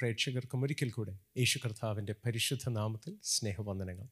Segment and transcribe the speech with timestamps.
[0.00, 4.08] പ്രേക്ഷകർക്കും ഒരിക്കൽ കൂടെ യേശു കർത്താവിന്റെ പരിശുദ്ധ നാമത്തിൽ സ്നേഹവന്ദനങ്ങൾ.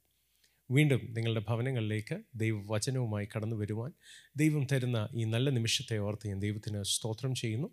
[0.71, 3.93] വീണ്ടും നിങ്ങളുടെ ഭവനങ്ങളിലേക്ക് ദൈവവചനവുമായി കടന്നു വരുവാൻ
[4.37, 7.69] ദൈവം തരുന്ന ഈ നല്ല നിമിഷത്തെ ഓർത്ത് ഞാൻ ദൈവത്തിന് സ്തോത്രം ചെയ്യുന്നു.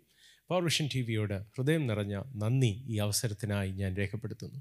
[0.50, 4.60] പവർ വിഷൻ ടി വിയോട് ഹൃദയം നിറഞ്ഞ നന്ദി ഈ അവസരത്തിനായി ഞാൻ രേഖപ്പെടുത്തുന്നു.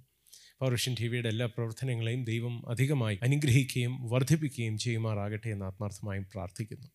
[0.62, 6.88] പവർ വിഷൻ ടി വിയുടെ എല്ലാ പ്രവർത്തനങ്ങളെയും ദൈവം അധികമായി അനുഗ്രഹിക്കുകയും വർദ്ധിപ്പിക്കുകയും ചെയ്യുമാറാകട്ടെ എന്ന് ആത്മാർത്ഥമായും പ്രാർത്ഥിക്കുന്നു.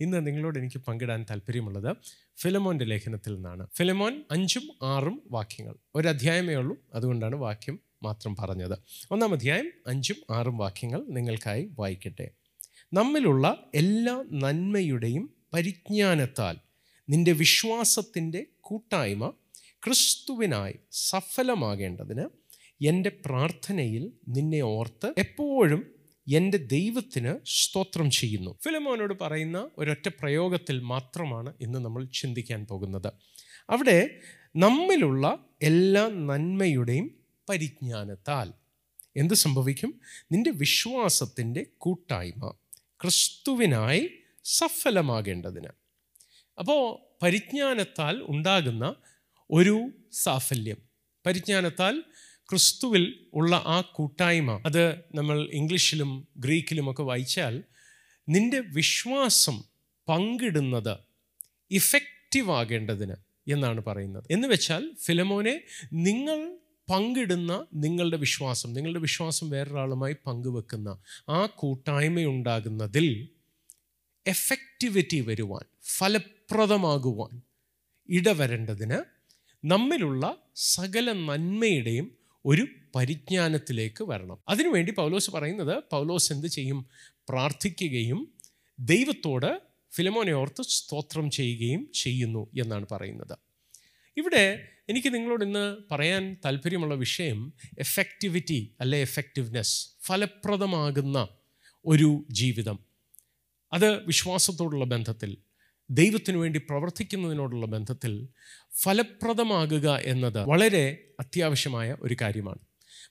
[0.00, 1.96] ഇന്ന് നിങ്ങളോട് എനിക്ക് പങ്കിടാൻ താല്പര്യമുള്ളത്
[2.38, 3.66] ഫിലമോന്റെ ലേഖനത്തിൽ നിന്നാണ്.
[3.76, 5.74] ഫിലമോൻ അഞ്ചും ആറും വാക്യങ്ങൾ.
[5.94, 6.76] ഒരു അധ്യായമേ ഉള്ളൂ.
[6.94, 8.78] അതുകൊണ്ടാണ് വാക്യം മാത്രം പറഞ്ഞത്.
[9.10, 12.30] ഒന്നാം അധ്യായം അഞ്ചും ആറും വാക്യങ്ങൾ നിങ്ങൾക്കായി വായിക്കട്ടെ.
[12.92, 16.56] നമ്മിലുള്ള എല്ലാ നന്മയുടെയും പരിജ്ഞാനത്താൽ
[17.08, 19.32] നിന്റെ വിശ്വാസത്തിന്റെ കൂട്ടായ്മ
[19.84, 22.24] ക്രിസ്തുവിനായി സഫലമാകേണ്ടതിന്
[22.84, 25.97] എന്റെ പ്രാർത്ഥനയിൽ നിന്നെ ഓർത്ത് എപ്പോഴും
[26.28, 28.58] എന്റെ ദൈവത്തിന് സ്തോത്രം ചെയ്യുന്നു.
[28.64, 33.12] ഫിലമോനോട് പറയുന്ന ഒരൊറ്റ പ്രയോഗത്തിൽ മാത്രമാണ് ഇന്ന് നമ്മൾ ചിന്തിക്കാൻ പോകുന്നത്.
[33.70, 34.20] അവിടെ
[34.56, 37.14] നമ്മിലുള്ള എല്ലാ നന്മയുടെയും
[37.48, 38.52] പരിജ്ഞാനത്താൽ
[39.16, 40.00] എന്ത് സംഭവിക്കും?
[40.32, 42.54] നിന്റെ വിശ്വാസത്തിന്റെ കൂട്ടായ്മ
[43.02, 44.10] ക്രിസ്തുവിനായി
[44.44, 45.68] സഫലമാകേണ്ടതിന്.
[46.58, 48.94] അപ്പോൾ പരിജ്ഞാനത്താൽ ഉണ്ടാകുന്ന
[49.50, 50.76] ഒരു സാഫല്യം.
[51.26, 52.02] പരിജ്ഞാനത്താൽ
[52.48, 57.62] ക്രിസ്തുവിൽ ഉള്ള ആ കൂട്ടായ്മ അത് നമ്മൾ ഇംഗ്ലീഷിലും ഗ്രീക്കിലുമൊക്കെ വായിച്ചാൽ
[58.28, 59.64] നിന്റെ വിശ്വാസം
[60.08, 60.98] പങ്കിടുന്നത്
[61.70, 63.14] ഇഫക്റ്റീവ് ആകേണ്ടതിന്
[63.48, 64.24] എന്നാണ് പറയുന്നത്.
[64.30, 65.60] എന്ന് വെച്ചാൽ ഫിലമോനെ
[65.92, 66.58] നിങ്ങൾ
[66.90, 73.28] പങ്കിടുന്ന നിങ്ങളുടെ വിശ്വാസം നിങ്ങളുടെ വിശ്വാസം വേറൊരാളുമായി പങ്കുവെക്കുന്ന ആ കൂട്ടായ്മയുണ്ടാകുന്നതിൽ
[74.26, 77.42] എഫക്റ്റിവിറ്റി വരുവാൻ ഫലപ്രദമാകുവാൻ
[78.08, 78.98] ഇടവരേണ്ടതിന്
[79.64, 84.38] നമ്മിലുള്ള സകല നന്മയുടെയും ഒരു പരിജ്ഞാനത്തിലേക്ക് വരണം.
[84.48, 86.86] അതിനുവേണ്ടി പൗലോസ് പറയുന്നത് പൗലോസ് എന്ത് ചെയ്യും?
[87.28, 88.32] പ്രാർത്ഥിക്കുകയും
[88.80, 89.60] ദൈവത്തോട്
[89.94, 93.38] ഫിലമോനെ ഓർത്ത് സ്തോത്രം ചെയ്യുകയും ചെയ്യുന്നു എന്നാണ് പറയുന്നത്.
[94.16, 101.28] ഇവിടെ എനിക്ക് നിങ്ങളോട് ഇന്ന് പറയാൻ താല്പര്യമുള്ള വിഷയം എഫക്റ്റിവിറ്റി അല്ലെ എഫക്റ്റീവ്നെസ് ഫലപ്രദമാകുന്ന
[101.86, 102.78] ഒരു ജീവിതം.
[103.72, 105.36] അത് വിശ്വാസത്തോടുള്ള ബന്ധത്തിൽ
[105.90, 108.28] ദൈവത്തിനു വേണ്ടി പ്രവർത്തിക്കുന്നതിനോടുള്ള ബന്ധത്തിൽ
[108.82, 112.58] ഫലപ്രദമാകുക എന്നത് വളരെ അത്യാവശ്യമായ ഒരു കാര്യമാണ്.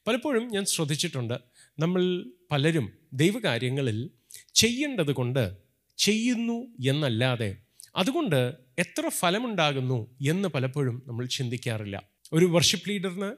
[0.07, 1.33] പലപ്പോഴും ഞാൻ ശ്രദ്ധിച്ചിട്ടുണ്ട്
[1.79, 4.09] നമ്മൾ പലരും ദൈവകാര്യങ്ങളിൽ
[4.53, 5.57] ചെയ്യേണ്ടത് കൊണ്ട്
[5.97, 7.57] ചെയ്യുന്നു എന്നല്ലാതെ
[7.95, 12.03] അതുകൊണ്ട് എത്ര ഫലമുണ്ടാകുന്നു എന്ന് പലപ്പോഴും നമ്മൾ ചിന്തിക്കാറില്ല.
[12.33, 13.31] ഒരു വർഷിപ്പ് ലീഡറിന്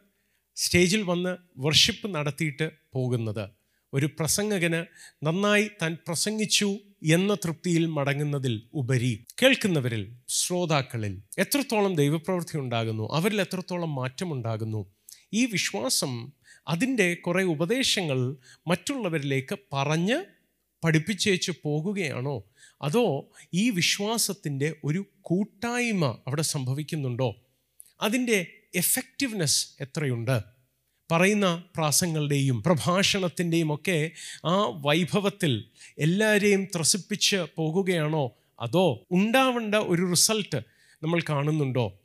[0.55, 3.49] സ്റ്റേജിൽ വന്ന് വർഷിപ്പ് നടത്തിയിട്ട് പോകുന്നത്
[3.93, 4.85] ഒരു പ്രസംഗകന്
[5.25, 14.95] നന്നായി താൻ പ്രസംഗിച്ചു എന്ന തൃപ്തിയിൽ മടങ്ങുന്നതിൽ ഉപരി കേൾക്കുന്നവരിൽ ശ്രോതാക്കളിൽ എത്രത്തോളം ദൈവപ്രവൃത്തി ഉണ്ടാകുന്നു അവരിൽ എത്രത്തോളം മാറ്റമുണ്ടാകുന്നു
[15.33, 16.31] ഈ വിശ്വാസം
[16.67, 18.37] അതിന്റെ കുറേ ഉപദേശങ്ങൾ
[18.67, 20.25] മറ്റുള്ളവരിലേക്ക് പറഞ്ഞ്
[20.83, 22.43] പഠിപ്പിച്ചേച്ച് പോകുകയാണോ?
[22.81, 27.45] അതോ ഈ വിശ്വാസത്തിന്റെ ഒരു കൂട്ടായ്മ അവിടെ സംഭവിക്കുന്നുണ്ടോ?
[28.01, 30.58] അതിന്റെ എഫക്റ്റീവ്നെസ് എത്രയുണ്ട്?
[31.11, 34.11] പറയുന്ന പ്രാസങ്ങളുടെയും പ്രഭാഷണത്തിന്റെയും ഒക്കെ
[34.45, 35.63] ആ വൈഭവത്തിൽ
[35.99, 38.31] എല്ലാവരെയും ത്രസിപ്പിച്ച് പോകുകയാണോ?
[38.59, 40.61] അതോ ഉണ്ടാവേണ്ട ഒരു റിസൾട്ട്
[41.03, 41.99] നമ്മൾ കാണുന്നുണ്ടോ?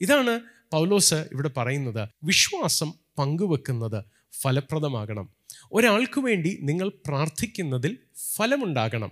[0.00, 0.40] ഇതാണ്
[0.72, 2.08] പൗലോസ് ഇവിടെ പറയുന്നത്.
[2.24, 4.04] വിശ്വാസം പങ്കുവെക്കുന്നത്
[4.40, 5.28] ഫലപ്രദമാകണം.
[5.72, 7.98] ഒരാൾക്ക് വേണ്ടി നിങ്ങൾ പ്രാർത്ഥിക്കുന്നതിൽ
[8.36, 9.10] ഫലമുണ്ടാകണം.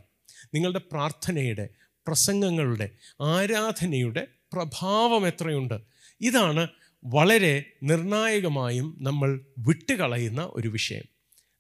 [0.55, 1.69] നിങ്ങളുടെ പ്രാർത്ഥനയുടെ
[2.07, 5.81] പ്രസംഗങ്ങളുടെ ആരാധനയുടെ പ്രഭാവം എത്രയുണ്ട്?
[6.21, 6.69] ഇതാണ്
[7.09, 11.05] വളരെ നിർണായകമായും നമ്മൾ വിട്ടുകളയുന്ന ഒരു വിഷയം.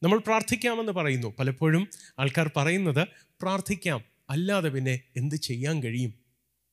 [0.02, 1.34] നമ്മൾ പ്രാർത്ഥിക്കാമെന്ന് പറയുന്നു.
[1.38, 3.08] പലപ്പോഴും ആൾക്കാർ പറയുന്നത്
[3.42, 6.14] പ്രാർത്ഥിക്കാം അല്ലാതെ പിന്നെ എന്ത് ചെയ്യാൻ കഴിയും?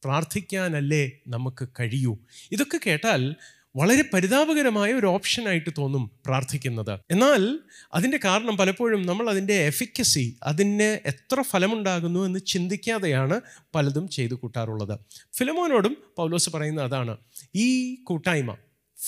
[0.04, 2.18] പ്രാർത്ഥിക്കാനല്ലേ നമുക്ക് കഴിയൂ?
[2.52, 3.36] ഇതൊക്കെ കേട്ടാൽ
[3.76, 7.00] വളരെ പരിതാപകരമായ ഒരു ഓപ്ഷനായിട്ട് തോന്നും പ്രാർത്ഥിക്കുന്നത്.
[7.12, 7.60] എന്നാൽ
[7.94, 13.42] അതിന്റെ കാരണം പലപ്പോഴും നമ്മൾ അതിന്റെ എഫിക്കസി അതിന് എത്ര ഫലമുണ്ടാകുന്നു എന്ന് ചിന്തിക്കാതെയാണ്
[13.76, 15.00] പലതും ചെയ്തു കൂട്ടാറുള്ളത്.
[15.38, 17.18] ഫിലമോനോടും പൗലോസ് പറയുന്ന അതാണ്
[17.56, 18.58] ഈ കൂട്ടായ്മ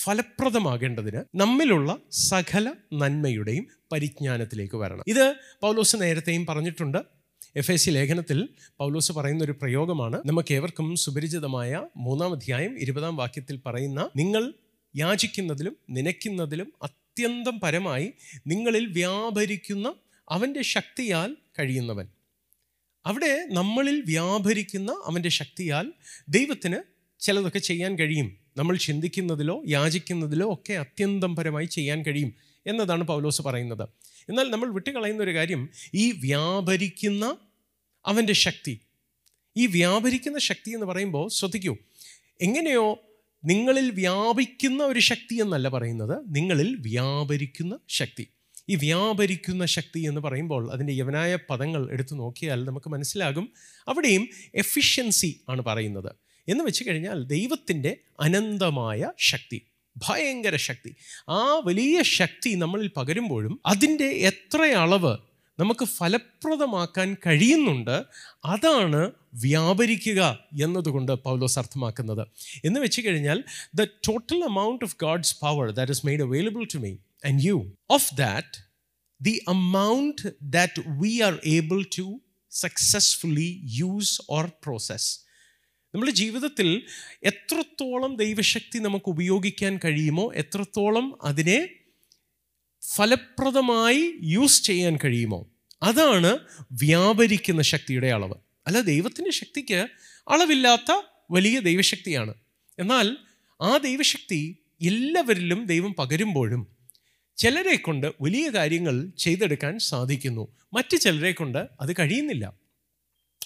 [0.04, 5.04] ഫലപ്രദമാകേണ്ടതിന് നമ്മിലുള്ള സകല നന്മയുടെയും പരിജ്ഞാനത്തിലേക്ക് വരണം.
[5.06, 7.15] ഇത് പൗലോസ് നേരത്തെയും പറഞ്ഞിട്ടുണ്ട്
[7.56, 8.48] എഫ് എ സി ലേഖനത്തിൽ
[8.78, 10.22] പൗലോസ് പറയുന്ന ഒരു പ്രയോഗമാണ്.
[10.26, 14.52] നമുക്ക് ഏവർക്കും സുപരിചിതമായ മൂന്നാം അധ്യായം ഇരുപതാം വാക്യത്തിൽ പറയുന്ന നിങ്ങൾ
[14.96, 18.12] യാചിക്കുന്നതിലും നനയ്ക്കുന്നതിലും അത്യന്തം പരമായി
[18.46, 19.94] നിങ്ങളിൽ വ്യാപരിക്കുന്ന
[20.28, 22.06] അവന്റെ ശക്തിയാൽ കഴിയുന്നവൻ.
[23.06, 25.92] അവിടെ നമ്മളിൽ വ്യാപരിക്കുന്ന അവന്റെ ശക്തിയാൽ
[26.28, 26.76] ദൈവത്തിന്
[27.20, 28.36] ചിലതൊക്കെ ചെയ്യാൻ കഴിയും.
[28.56, 32.34] നമ്മൾ ചിന്തിക്കുന്നതിലോ യാചിക്കുന്നതിലോ ഒക്കെ അത്യന്തം പരമായി ചെയ്യാൻ കഴിയും
[32.66, 33.88] എന്നതാണ് പൗലോസ് പറയുന്നത്.
[34.28, 37.36] എന്നാൽ നമ്മൾ വിട്ടുകളയുന്ന ഒരു കാര്യം ഈ വ്യാപരിക്കുന്ന
[38.06, 38.80] അവന്റെ ശക്തി.
[39.56, 41.76] ഈ വ്യാപരിക്കുന്ന ശക്തി എന്ന് പറയുമ്പോൾ ശ്രദ്ധിക്കൂ.
[42.40, 43.02] എങ്ങനെയോ
[43.44, 46.24] നിങ്ങളിൽ വ്യാപിക്കുന്ന ഒരു ശക്തി എന്നല്ല പറയുന്നത്.
[46.28, 48.28] നിങ്ങളിൽ വ്യാപരിക്കുന്ന ശക്തി.
[48.68, 53.52] ഈ വ്യാപരിക്കുന്ന ശക്തി എന്ന് പറയുമ്പോൾ അതിന്റെ യവനായ പദങ്ങൾ എടുത്തു നോക്കിയാൽ നമുക്ക് മനസ്സിലാകും.
[53.88, 56.12] അവിടെയും എഫിഷ്യൻസി ആണ് പറയുന്നത്.
[56.48, 59.62] എന്ന് വെച്ച് കഴിഞ്ഞാൽ ദൈവത്തിന്റെ അനന്തമായ ശക്തി
[59.96, 60.96] ഭയങ്കര ശക്തി.
[61.28, 65.16] ആ വലിയ ശക്തി നമ്മളിൽ പകരുമ്പോഴും അതിന്റെ എത്ര അളവ്
[65.58, 68.04] നമുക്ക് ഫലപ്രദമാക്കാൻ കഴിയുന്നുണ്ട്
[68.44, 72.26] അതാണ് വ്യാപരിക്കുക എന്നതുകൊണ്ട് പൗലോസ് അർത്ഥമാക്കുന്നത്.
[72.64, 73.44] എന്ന് വെച്ച് കഴിഞ്ഞാൽ
[73.74, 76.92] the total amount of God's power that is made available to me
[77.26, 78.62] and you of that
[79.22, 82.20] the amount that we are able to
[82.52, 85.20] successfully use or process
[85.94, 86.86] നമ്മുടെ ജീവിതത്തിൽ
[87.24, 91.68] എത്രത്തോളം ദൈവശക്തി നമുക്ക് ഉപയോഗിക്കാൻ കഴിയുമോ എത്രത്തോളം അതിനെ
[92.94, 95.46] ഫലപ്രദമായി യൂസ് ചെയ്യാൻ കഴിയുമോ?
[95.82, 96.38] അതാണ്
[96.72, 98.34] വ്യാപരിക്കുന്ന ശക്തിയുടെ അളവ്.
[98.66, 99.88] അല്ല ദൈവത്തിന്റെ ശക്തിക്ക്
[100.30, 102.34] അളവില്ലാത്ത വലിയ ദൈവശക്തിയാണ്.
[102.78, 103.16] എന്നാൽ
[103.62, 106.66] ആ ദൈവശക്തി എല്ലാവരിലും ദൈവം പകരുമ്പോഴും
[107.36, 110.48] ചിലരെ കൊണ്ട് വലിയ കാര്യങ്ങൾ ചെയ്തെടുക്കാൻ സാധിക്കുന്നു.
[110.74, 112.52] മറ്റ് ചിലരെ കൊണ്ട് അത് കഴിയുന്നില്ല.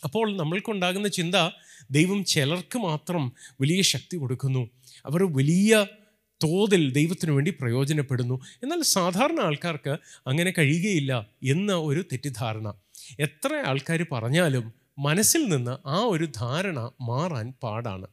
[0.05, 1.35] അപ്പോൾ നമ്മൾക്കുണ്ടാകുന്ന ചിന്ത
[1.91, 4.71] ദൈവം ചിലർക്ക് മാത്രം വലിയ ശക്തി കൊടുക്കുന്നു.
[5.07, 5.87] അവർ വലിയ
[6.45, 8.41] തോതിൽ ദൈവത്തിനു വേണ്ടി പ്രയോജനപ്പെടുന്നു.
[8.63, 9.97] എന്നാൽ സാധാരണ ആൾക്കാർക്ക്
[10.27, 12.73] അങ്ങനെ കഴിയുകയില്ല എന്ന ഒരു തെറ്റിദ്ധാരണ.
[13.21, 18.07] എത്ര ആൾക്കാർ പറഞ്ഞാലും മനസ്സിൽ നിന്ന് ആ ഒരു ധാരണ മാറാൻ പാടാണ്.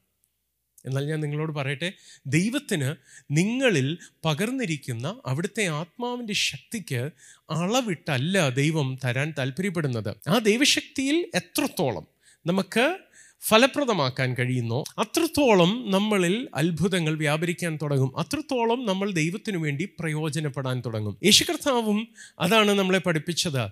[0.85, 1.93] എന്നാൽ ഞാൻ നിങ്ങളോട് പറയട്ടെ
[2.27, 2.95] ദൈവത്തിന്
[3.31, 7.09] നിങ്ങളിൽ പകർന്നിരിക്കുന്ന അവിടുത്തെ ആത്മാവിന്റെ ശക്തിക്ക്
[7.49, 10.29] അളവിട്ടല്ല ദൈവം തരാൻ താല്പര്യപ്പെടുന്നത്.
[10.29, 12.07] ആ ദൈവശക്തിയിൽ എത്രത്തോളം
[12.45, 12.97] നമുക്ക്
[13.41, 14.83] ഫലപ്രദമാക്കാൻ കഴിയുന്നോ?
[14.97, 18.19] അത്രത്തോളം നമ്മളിൽ അത്ഭുതങ്ങൾ വ്യാപരിക്കാൻ തുടങ്ങും.
[18.19, 21.17] അത്രത്തോളം നമ്മൾ ദൈവത്തിനു വേണ്ടി പ്രയോജനപ്പെടാൻ തുടങ്ങും.
[21.23, 22.07] യേശു കർത്താവും
[22.39, 23.71] അതാണ് നമ്മളെ പഠിപ്പിച്ചത്.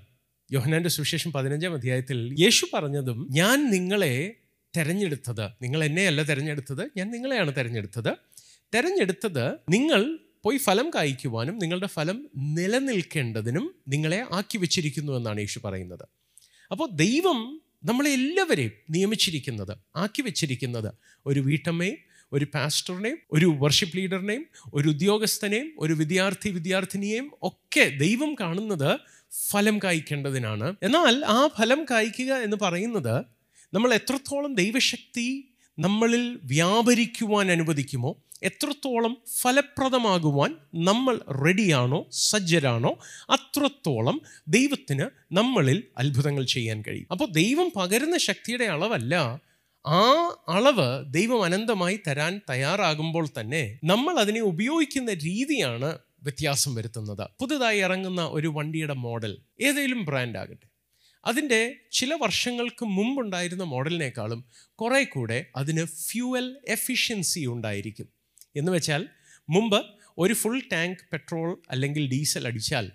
[0.53, 4.33] യോഹനാന്റെ സുവിശേഷം പതിനഞ്ചാം അധ്യായത്തിൽ യേശു പറഞ്ഞതും ഞാൻ നിങ്ങളെ
[4.77, 5.49] തെരഞ്ഞെടുത്തത്.
[5.61, 8.13] നിങ്ങൾ എന്നെയല്ല തെരഞ്ഞെടുത്തത് ഞാൻ നിങ്ങളെയാണ് തെരഞ്ഞെടുത്തത്.
[8.75, 16.07] തെരഞ്ഞെടുത്തത് നിങ്ങൾ പോയി ഫലം കായ്ക്കുവാനും നിങ്ങളുടെ ഫലം നിലനിൽക്കേണ്ടതിനും നിങ്ങളെ ആക്കി വെച്ചിരിക്കുന്നു എന്നാണ് യേശു പറയുന്നത്.
[16.71, 20.91] അപ്പോൾ ദൈവം നമ്മളെ എല്ലാവരെയും നിയമിച്ചിരിക്കുന്നത് ആക്കി വെച്ചിരിക്കുന്നത്
[21.25, 21.97] ഒരു വീട്ടമ്മയും
[22.33, 28.99] ഒരു പാസ്റ്ററിനെയും ഒരു വർഷിപ്പ് ലീഡറിനെയും ഒരു ഉദ്യോഗസ്ഥനെയും ഒരു വിദ്യാർത്ഥി വിദ്യാർത്ഥിനിയെയും ഒക്കെ ദൈവം കാണുന്നത്
[29.51, 30.75] ഫലം കായ്ക്കേണ്ടതിനാണ്.
[30.83, 33.25] എന്നാൽ ആ ഫലം കായ്ക്കുക എന്ന് പറയുന്നത്
[33.73, 35.27] നമ്മൾ എത്രത്തോളം ദൈവശക്തി
[35.79, 42.99] നമ്മളിൽ വ്യാപരിക്കുവാൻ അനുവദിക്കുമോ എത്രത്തോളം ഫലപ്രദമാകുവാൻ നമ്മൾ റെഡിയാണോ സജ്ജരാണോ
[43.29, 47.07] അത്രത്തോളം ദൈവത്തിന് നമ്മളിൽ അത്ഭുതങ്ങൾ ചെയ്യാൻ കഴിയും.
[47.11, 49.41] അപ്പോൾ ദൈവം പകരുന്ന ശക്തിയുടെ അളവല്ല
[49.87, 50.01] ആ
[50.47, 57.29] അളവ് ദൈവം അനന്തമായി തരാൻ തയ്യാറാകുമ്പോൾ തന്നെ നമ്മൾ അതിനെ ഉപയോഗിക്കുന്ന രീതിയാണ് വ്യത്യാസം വരുത്തുന്നത്.
[57.39, 60.67] പുതുതായി ഇറങ്ങുന്ന ഒരു വണ്ടിയുടെ മോഡൽ ഏതെങ്കിലും ബ്രാൻഡ് ആകട്ടെ.
[61.25, 64.45] അതിന്റെ ചില വർഷങ്ങൾക്ക് മുമ്പുണ്ടായിരുന്ന മോഡലിനേക്കാളും
[64.75, 68.14] കുറേ കൂടെ അതിന് ഫ്യൂവൽ എഫിഷ്യൻസി ഉണ്ടായിരിക്കും.
[68.55, 69.07] എന്ന് വെച്ചാൽ
[69.49, 69.85] മുമ്പ്
[70.17, 72.91] ഒരു ഫുൾ ടാങ്ക് പെട്രോൾ അല്ലെങ്കിൽ ഡീസൽ അടിച്ചാൽ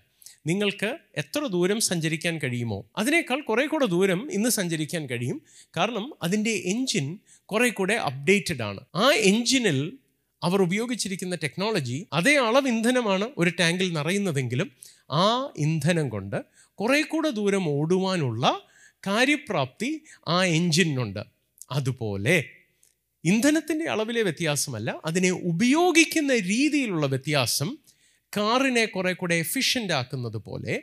[0.47, 5.43] നിങ്ങൾക്ക് എത്ര ദൂരം സഞ്ചരിക്കാൻ കഴിയുമോ അതിനേക്കാൾ കുറേ കൂടെ ദൂരം ഇന്ന് സഞ്ചരിക്കാൻ കഴിയും.
[5.77, 8.81] കാരണം അതിന്റെ എൻജിൻ കുറേ കൂടെ അപ്ഡേറ്റഡ് ആണ്.
[8.97, 9.99] ആ എൻജിനിൽ
[10.43, 14.71] അവർ ഉപയോഗിച്ചിരിക്കുന്ന ടെക്നോളജി അതേ അളവ് ഇന്ധനമാണ് ഒരു ടാങ്കിൽ നിറയുന്നതെങ്കിലും
[15.11, 16.45] ആ ഇന്ധനം കൊണ്ട്
[16.75, 18.61] കുറേ കൂടെ ദൂരം ഓടുവാനുള്ള
[19.07, 21.21] കാര്യപ്രാപ്തി ആ എൻജിനുണ്ട്
[21.71, 22.45] അതുപോലെ
[23.25, 27.77] ഇന്ധനത്തിന്റെ അളവിലെ വ്യത്യാസമല്ല അതിനെ ഉപയോഗിക്കുന്ന രീതിയിലുള്ള വ്യത്യാസം
[28.37, 30.83] കാറിനെ കുറെ കൂടെ എഫിഷ്യന്റ് ആക്കുന്നത് പോലെ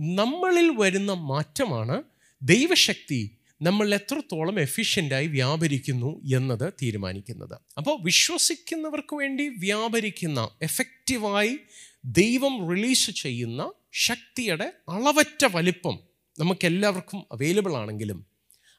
[0.00, 2.02] നമ്മളിൽ വരുന്ന മാറ്റമാണ്
[2.42, 7.60] ദൈവശക്തി നമ്മൾ എത്രത്തോളം എഫിഷ്യന്റായി വ്യാപരിക്കുന്നു എന്നത് തീരുമാനിക്കുന്നത്.
[7.78, 11.58] അപ്പോൾ വിശ്വസിക്കുന്നവർക്ക് വേണ്ടി വ്യാപരിക്കുന്ന എഫക്റ്റീവായി
[12.04, 15.98] ദൈവം റിലീസ് ചെയ്യുന്ന ശക്തിയുടെ അളവറ്റ വലിപ്പം
[16.38, 18.26] നമുക്കെല്ലാവർക്കും അവൈലബിൾ ആണെങ്കിലും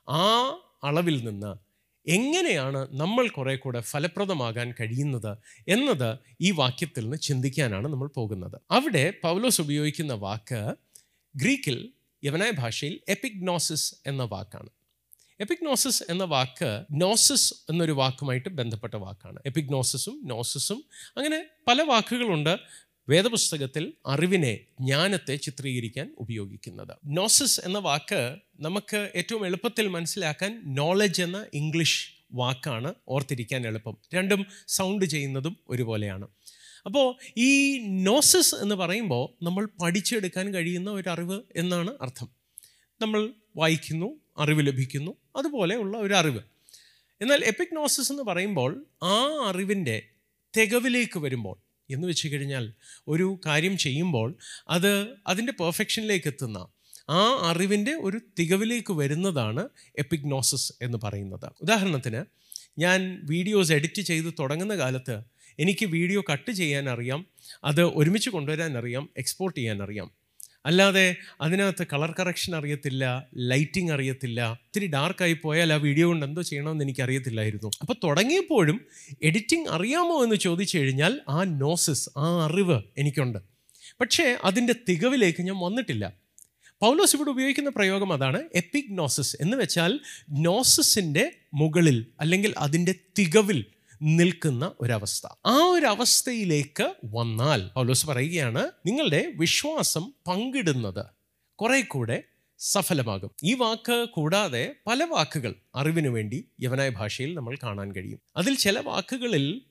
[0.10, 0.48] ആ
[0.84, 1.67] അളവിൽ നിന്ന്
[2.08, 5.38] എങ്ങനെയാണ് നമ്മൾ കുറെ കൂടെ ഫലപ്രദമാകാൻ കഴിയുന്നത്
[5.68, 8.62] എന്നത് ഈ വാക്യത്തിൽ നിന്ന് ചിന്തിക്കാനാണ് നമ്മൾ പോകുന്നത്.
[8.72, 10.76] അവിടെ പൗലോസ് ഉപയോഗിക്കുന്ന വാക്ക്
[11.36, 11.90] ഗ്രീക്കിൽ
[12.24, 14.70] യവനായ ഭാഷയിൽ എപ്പിഗ്നോസിസ് എന്ന വാക്കാണ്.
[15.40, 19.40] എപ്പിഗ്നോസിസ് എന്ന വാക്ക് നോസിസ് എന്നൊരു വാക്കുമായിട്ട് ബന്ധപ്പെട്ട വാക്കാണ്.
[19.46, 20.84] എപ്പിഗ്നോസിസും നോസിസും
[21.18, 22.58] അങ്ങനെ പല വാക്കുകളുണ്ട്.
[23.10, 26.98] വേദപുസ്തകത്തിൽ അറിവിനെ ജ്ഞാനത്തെ ചിത്രീകരിക്കാൻ ഉപയോഗിക്കുന്നത്.
[27.06, 33.98] നോസസ് എന്ന വാക്ക് നമുക്ക് ഏറ്റവും എളുപ്പത്തിൽ മനസ്സിലാക്കാൻ നോളജ് എന്ന ഇംഗ്ലീഷ് വാക്കാണ് ഓർത്തിരിക്കാൻ എളുപ്പം.
[34.14, 36.28] രണ്ടും സൗണ്ട് ചെയ്യുന്നതും ഒരുപോലെയാണ്.
[36.86, 42.30] അപ്പോൾ ഈ നോസസ് എന്ന് പറയുമ്പോൾ നമ്മൾ പഠിച്ചെടുക്കാൻ കഴിയുന്ന ഒരു അറിവ് എന്നാണ് അർത്ഥം.
[43.02, 46.40] നമ്മൾ വായിക്കുന്നു അറിവ് ലഭിക്കുന്നു അതുപോലെയുള്ള ഒരു അറിവ്
[47.22, 50.04] എന്നാൽ എപ്പിക് നോസസ് എന്ന് പറയുമ്പോൾ ആ അറിവിന്റെ
[50.58, 52.74] തികവിലേക്ക് വരുമ്പോൾ എന്ന് വെച്ച് കഴിഞ്ഞാൽ
[53.08, 54.38] ഒരു കാര്യം ചെയ്യുമ്പോൾ
[54.70, 56.68] അത് അതിന്റെ പെർഫെക്ഷനിലേക്ക് എത്തുന്ന
[57.10, 61.48] ആ അറിവിന്റെ ഒരു തികവിലേക്ക് വരുന്നതാണ് എപ്പിഗ്നോസിസ് എന്ന് പറയുന്നത്.
[61.62, 62.26] ഉദാഹരണത്തിന്
[62.80, 65.20] ഞാൻ വീഡിയോസ് എഡിറ്റ് ചെയ്ത് തുടങ്ങുന്ന കാലത്ത്
[65.60, 67.26] എനിക്ക് വീഡിയോ കട്ട് ചെയ്യാൻ അറിയാം
[67.64, 70.12] അത് ഒരുമിച്ച് കൊണ്ടുവരാൻ അറിയാം എക്സ്പോർട്ട് ചെയ്യാൻ അറിയാം.
[70.68, 73.04] അല്ലാതെ അതിനകത്ത് കളർ കറക്ഷൻ അറിയത്തില്ല
[73.36, 74.40] ലൈറ്റിംഗ് അറിയത്തില്ല.
[74.66, 78.80] ഇത്തിരി ഡാർക്കായി പോയാൽ ആ വീഡിയോ കൊണ്ട് എന്തോ ചെയ്യണമെന്ന് എനിക്ക് അറിയത്തില്ലായിരുന്നു അപ്പോൾ തുടങ്ങിയപ്പോഴും
[79.24, 83.40] എഡിറ്റിംഗ് അറിയാമോ എന്ന് ചോദിച്ചു കഴിഞ്ഞാൽ ആ നോസിസ് ആ അറിവ് എനിക്കുണ്ട്.
[84.02, 86.06] പക്ഷേ അതിന്റെ തികവിലേക്ക് ഞാൻ വന്നിട്ടില്ല.
[86.82, 88.92] പൗലോസ് ഇവിടെ ഉപയോഗിക്കുന്ന പ്രയോഗം അതാണ് എപ്പിക്
[89.42, 93.66] എന്ന് വെച്ചാൽ നോസിസിന്റെ മുകളിൽ അല്ലെങ്കിൽ അതിന്റെ തികവിൽ
[94.02, 95.28] നിൽക്കുന്ന ഒരവസ്ഥ.
[95.46, 101.06] ആ ഒരു അവസ്ഥയിലേക്ക് വന്നാൽ പൗലോസ് പറയുകയാണ് നിങ്ങളുടെ വിശ്വാസം പങ്കിടുന്നത്
[101.56, 102.24] കുറെ കൂടെ
[102.60, 103.32] സഫലമാകും.
[103.44, 108.20] ഈ വാക്ക് കൂടാതെ പല വാക്കുകൾ അറിവിനു വേണ്ടി യവനായ ഭാഷയിൽ നമ്മൾ കാണാൻ കഴിയും.
[108.38, 109.62] അതിൽ ചില വാക്കുകളിൽ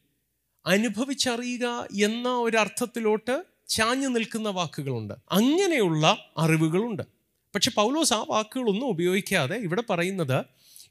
[0.66, 5.14] അനുഭവിച്ചറിയുക എന്ന ഒരർത്ഥത്തിലോട്ട് ചാഞ്ഞു നിൽക്കുന്ന വാക്കുകളുണ്ട്.
[5.32, 7.02] അങ്ങനെയുള്ള അറിവുകളുണ്ട്.
[7.54, 10.44] പക്ഷെ പൗലോസ് ആ വാക്കുകളൊന്നും ഉപയോഗിക്കാതെ ഇവിടെ പറയുന്നത്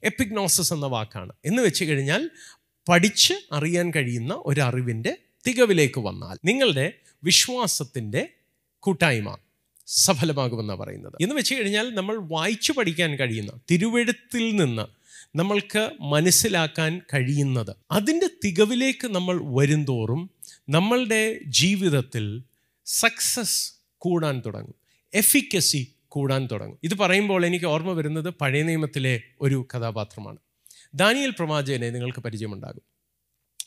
[0.03, 1.33] എപ്പിഗ്നോസിസ് എന്ന വാക്കാണ്.
[1.45, 2.29] എന്ന് വെച്ച് കഴിഞ്ഞാൽ
[2.89, 8.29] പഠിച്ച് അറിയാൻ കഴിയുന്ന ഒരറിവിന്റെ തികവിലേക്ക് വന്നാൽ നിങ്ങളുടെ വിശ്വാസത്തിന്റെ
[8.79, 9.37] കൂട്ടായ്മ
[9.87, 11.13] സഫലമാകുമെന്നാണ് പറയുന്നത്.
[11.21, 14.85] എന്ന് വെച്ച് കഴിഞ്ഞാൽ നമ്മൾ വായിച്ചു പഠിക്കാൻ കഴിയുന്ന തിരുവെഴുത്തിൽ നിന്ന്
[15.37, 20.29] നമ്മൾക്ക് മനസ്സിലാക്കാൻ കഴിയുന്നത് അതിന്റെ തികവിലേക്ക് നമ്മൾ വരുംതോറും
[20.69, 22.41] നമ്മളുടെ ജീവിതത്തിൽ
[22.85, 24.75] സക്സസ് കൂടാൻ തുടങ്ങും
[25.13, 26.79] എഫിക്കസി കൂടാൻ തുടങ്ങും.
[26.83, 30.37] ഇത് പറയുമ്പോൾ എനിക്ക് ഓർമ്മ വരുന്നത് പഴയ നിയമത്തിലെ ഒരു കഥാപാത്രമാണ്.
[30.93, 32.81] ദാനിയൽ പ്രവാചകനെ നിങ്ങൾക്ക് പരിചയമുണ്ടാകും.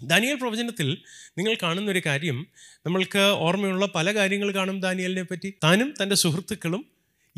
[0.03, 1.03] ദാനിയൽ പ്രവചനത്തിൽ
[1.39, 2.47] നിങ്ങൾ കാണുന്ന ഒരു കാര്യം
[2.87, 5.55] നമ്മൾക്ക് ഓർമ്മയുള്ള പല കാര്യങ്ങൾ കാണും ദാനിയലിനെ പറ്റി.
[5.65, 6.87] താനും തന്റെ സുഹൃത്തുക്കളും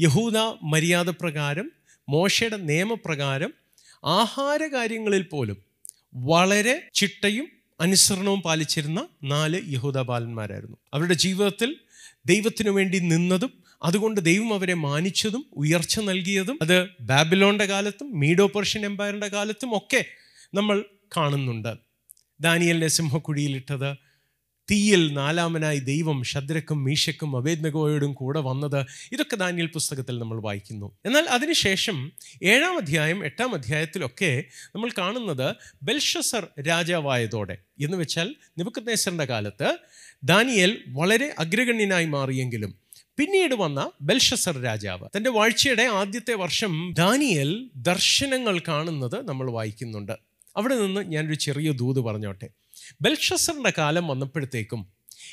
[0.00, 1.72] യഹൂദ മര്യാദ പ്രകാരം
[2.08, 3.54] മോശയുടെ നിയമപ്രകാരം
[4.04, 5.56] ആഹാര കാര്യങ്ങളിൽ പോലും
[6.14, 7.48] വളരെ ചിട്ടയും
[7.80, 10.76] അനുസരണവും പാലിച്ചിരുന്ന നാല് യഹൂദ ബാലന്മാരായിരുന്നു.
[10.94, 11.76] അവരുടെ ജീവിതത്തിൽ
[12.26, 19.28] ദൈവത്തിനു വേണ്ടി നിന്നതും അതുകൊണ്ട് ദൈവം അവരെ മാനിച്ചതും ഉയർച്ച നൽകിയതും അത് ബാബിലോണിന്റെ കാലത്തും മീഡോ പെർഷ്യൻ എംപയറിന്റെ
[19.28, 20.04] കാലത്തും ഒക്കെ
[20.54, 20.84] നമ്മൾ
[21.16, 21.74] കാണുന്നുണ്ട്.
[22.40, 24.10] ദാനിയലിനെ സിംഹക്കുഴിയിലിട്ടത്
[24.70, 30.98] തീയിൽ നാലാമനായി ദൈവം ശദ്രക്കും മീശക്കും അവേദ്നഗോയോടും കൂടെ വന്നത് ഇതൊക്കെ ദാനിയൽ പുസ്തകത്തിൽ നമ്മൾ വായിക്കുന്നു.
[31.04, 34.44] എന്നാൽ അതിനുശേഷം ഏഴാം അധ്യായം എട്ടാം അധ്യായത്തിലൊക്കെ
[34.74, 37.58] നമ്മൾ കാണുന്നത് ബെൽഷസർ രാജാവായതോടെ.
[37.80, 39.78] എന്ന് വെച്ചാൽ നിബുക്കത്നേസറിന്റെ കാലത്ത്
[40.24, 42.89] ദാനിയൽ വളരെ അഗ്രഗണ്യനായി മാറിയെങ്കിലും
[43.20, 45.08] പിന്നീട് വന്ന ബെൽഷസർ രാജാവ്.
[45.16, 50.12] തന്റെ വാഴ്ചയുടെ ആദ്യത്തെ വർഷം ദാനിയൽ ദർശനങ്ങൾ കാണുന്നത് നമ്മൾ വായിക്കുന്നുണ്ട്.
[50.56, 52.48] അവിടെ നിന്ന് ഞാനൊരു ചെറിയ ദൂത് പറഞ്ഞോട്ടെ.
[53.00, 54.86] ബെൽഷസറിന്റെ കാലം വന്നപ്പോഴത്തേക്കും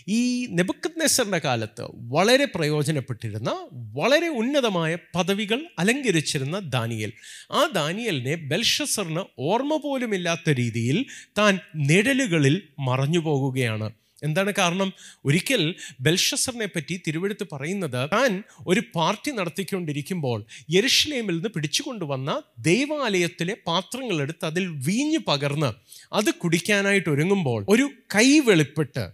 [0.08, 7.14] ഈ നെബുക്കത് നെസറിന്റെ കാലത്ത് വളരെ പ്രയോജനപ്പെട്ടിരുന്ന വളരെ ഉന്നതമായ പദവികൾ അലങ്കരിച്ചിരുന്ന ദാനിയൽ.
[7.52, 11.06] ആ ദാനിയലിനെ ബെൽഷസറിന് ഓർമ്മ പോലുമില്ലാത്ത രീതിയിൽ
[11.38, 14.90] താൻ നിഴലുകളിൽ മറഞ്ഞു പോകുകയാണ് എന്താണ് കാരണം?
[15.26, 15.64] ഒരിക്കൽ
[16.02, 18.32] ബെൽഷസറിനെ പറ്റി തിരുവെടുത്ത് പറയുന്നത് താൻ
[18.68, 25.72] ഒരു പാർട്ടി നടത്തിക്കൊണ്ടിരിക്കുമ്പോൾ യെരുഷലേമിൽ നിന്ന് പിടിച്ചുകൊണ്ടുവന്ന ദൈവാലയത്തിലെ പാത്രങ്ങളെടുത്ത് അതിൽ വീഞ്ഞു പകർന്ന്
[26.14, 29.06] അത് കുടിക്കാനായിട്ട് ഒരുങ്ങുമ്പോൾ ഒരു കൈ വെളിപ്പെട്ട്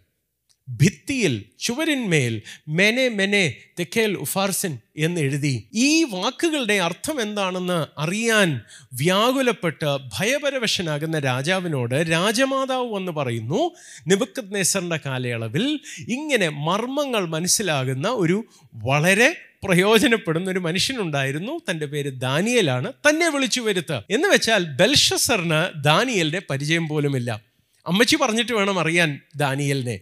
[0.70, 5.67] ഭിത്തിയിൽ ചുവരിന്മേൽ മെനെ മെനെ തെക്കേൽ ഉഫാർസിൻ എന്ന് എഴുതി.
[5.74, 8.62] ഈ വാക്കുകളുടെ അർത്ഥം എന്താണെന്ന് അറിയാൻ
[8.93, 13.72] വ്യാകുലപ്പെട്ട് ഭയപരവശനാകുന്ന രാജാവിനോട് രാജമാതാവ് എന്ന് പറയുന്നു
[14.08, 21.62] നിബക്കത് നെസറിന്റെ കാലയളവിൽ ഇങ്ങനെ മർമ്മങ്ങൾ മനസ്സിലാകുന്ന ഒരു വളരെ പ്രയോജനപ്പെടുന്ന ഒരു മനുഷ്യനുണ്ടായിരുന്നു.
[21.70, 22.93] തന്റെ പേര് ദാനിയലാണ്.
[23.10, 23.96] തന്നെ വിളിച്ചു വരുത്ത്.
[24.10, 27.41] എന്ന് വെച്ചാൽ ബെൽഷസറിന് ദാനിയലിന്റെ പരിചയം പോലുമില്ല.
[27.88, 30.00] അമ്മച്ചി പറഞ്ഞിട്ട് വേണം അറിയാൻ ദാനിയലിനെ.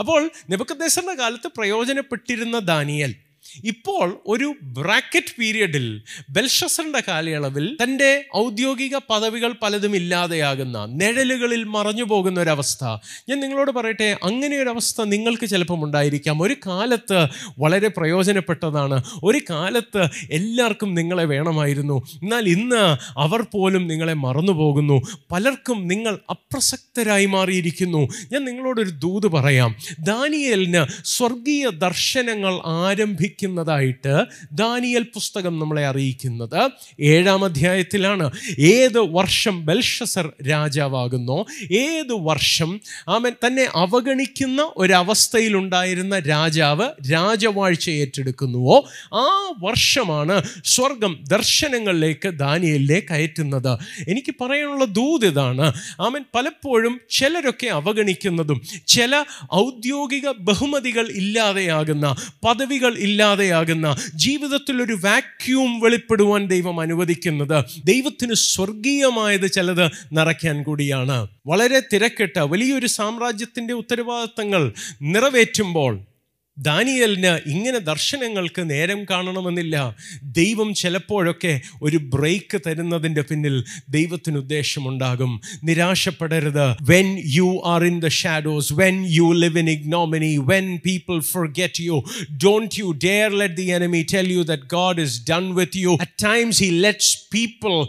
[0.00, 3.14] അപ്പോൾ നെബുക്കദ്നേസറിന്റെ കാലത്ത് പ്രയോജനപ്പെട്ടിരുന്ന ദാനിയൽ
[3.64, 12.84] ഇപ്പോൾ ഒരു ബ്രാക്കറ്റ് പീരിയഡിൽ ബെൽഷസറിന്റെ കാലയളവിൽ തന്റെ ഔദ്യോഗിക പദവികൾ പലതും ഇല്ലാതെയാകുന്ന നിഴലുകളിൽ മറഞ്ഞു പോകുന്ന ഒരവസ്ഥ.
[13.28, 16.42] ഞാൻ നിങ്ങളോട് പറയട്ടെ അങ്ങനെ ഒരു അവസ്ഥ നിങ്ങൾക്ക് ചിലപ്പം ഉണ്ടായിരിക്കാം.
[16.42, 17.26] ഒരു കാലത്ത്
[17.58, 19.02] വളരെ പ്രയോജനപ്പെട്ടതാണ്.
[19.24, 22.06] ഒരു കാലത്ത് എല്ലാവർക്കും നിങ്ങളെ വേണമായിരുന്നു.
[22.22, 25.02] എന്നാൽ ഇന്ന് അവർ പോലും നിങ്ങളെ മറന്നു പോകുന്നു.
[25.32, 28.08] പലർക്കും നിങ്ങൾ അപ്രസക്തരായി മാറിയിരിക്കുന്നു.
[28.32, 29.76] ഞാൻ നിങ്ങളോടൊരു ദൂത് പറയാം.
[29.98, 32.54] ദാനിയലിന് സ്വർഗീയ ദർശനങ്ങൾ
[33.38, 36.70] ആരംഭിക്കുന്നതായിട്ട് ദാനിയൽ പുസ്തകം നമ്മളെ അറിയിക്കുന്നത്.
[37.00, 38.30] ഏഴാം അധ്യായത്തിലാണ്.
[38.58, 48.76] ഏത് വർഷം ബൽഷസർ രാജാവാകുന്നോ ഏത് വർഷം അവൻ തന്നെ അവഗണിക്കുന്ന ഒരവസ്ഥയിലുണ്ടായിരുന്ന രാജാവ് രാജവാഴ്ച ഏറ്റെടുക്കുന്നുവോ
[49.14, 53.72] ആ വർഷമാണ് സ്വർഗം ദർശനങ്ങളിലേക്ക് ദാനിയലിനെ കയറ്റുന്നത്
[54.08, 55.66] എനിക്ക് പറയാനുള്ള ദൂത് ഇതാണ്.
[56.00, 62.06] അവൻ പലപ്പോഴും ചിലരൊക്കെ അവഗണിക്കുന്നതും ചില ഔദ്യോഗിക ബഹുമതികൾ ഇല്ലാതെയാകുന്ന
[62.44, 62.92] പദവികൾ
[63.28, 71.28] ഇല്ലാതെയാകുന്ന ജീവിതത്തിൽ ഒരു വാക്യൂം വെളിപ്പെടുവാൻ ദൈവം അനുവദിക്കുന്നത് ദൈവത്തിന് സ്വർഗീയമായത് ചിലത് നിറയ്ക്കാൻ കൂടിയാണ്.
[71.46, 75.92] വളരെ തിരക്കിട്ട വലിയൊരു സാമ്രാജ്യത്തിന്റെ ഉത്തരവാദിത്തങ്ങൾ നിറവേറ്റുമ്പോൾ
[76.57, 79.75] ദാനിയലിന് ഇങ്ങനെ ദർശനങ്ങൾക്ക് നേരം കാണണമെന്നില്ല
[80.39, 81.53] ദൈവം ചിലപ്പോഴൊക്കെ
[81.85, 83.55] ഒരു ബ്രേക്ക് തരുന്നതിൻ്റെ പിന്നിൽ
[83.95, 85.31] ദൈവത്തിന് ഉദ്ദേശമുണ്ടാകും
[85.69, 91.17] നിരാശപ്പെടരുത് when you are in the shadows when you live in ignominy when people
[91.59, 91.97] forget you
[92.45, 95.91] don't you dare let the enemy tell you that God is done with you.
[95.99, 97.79] At times, He lets people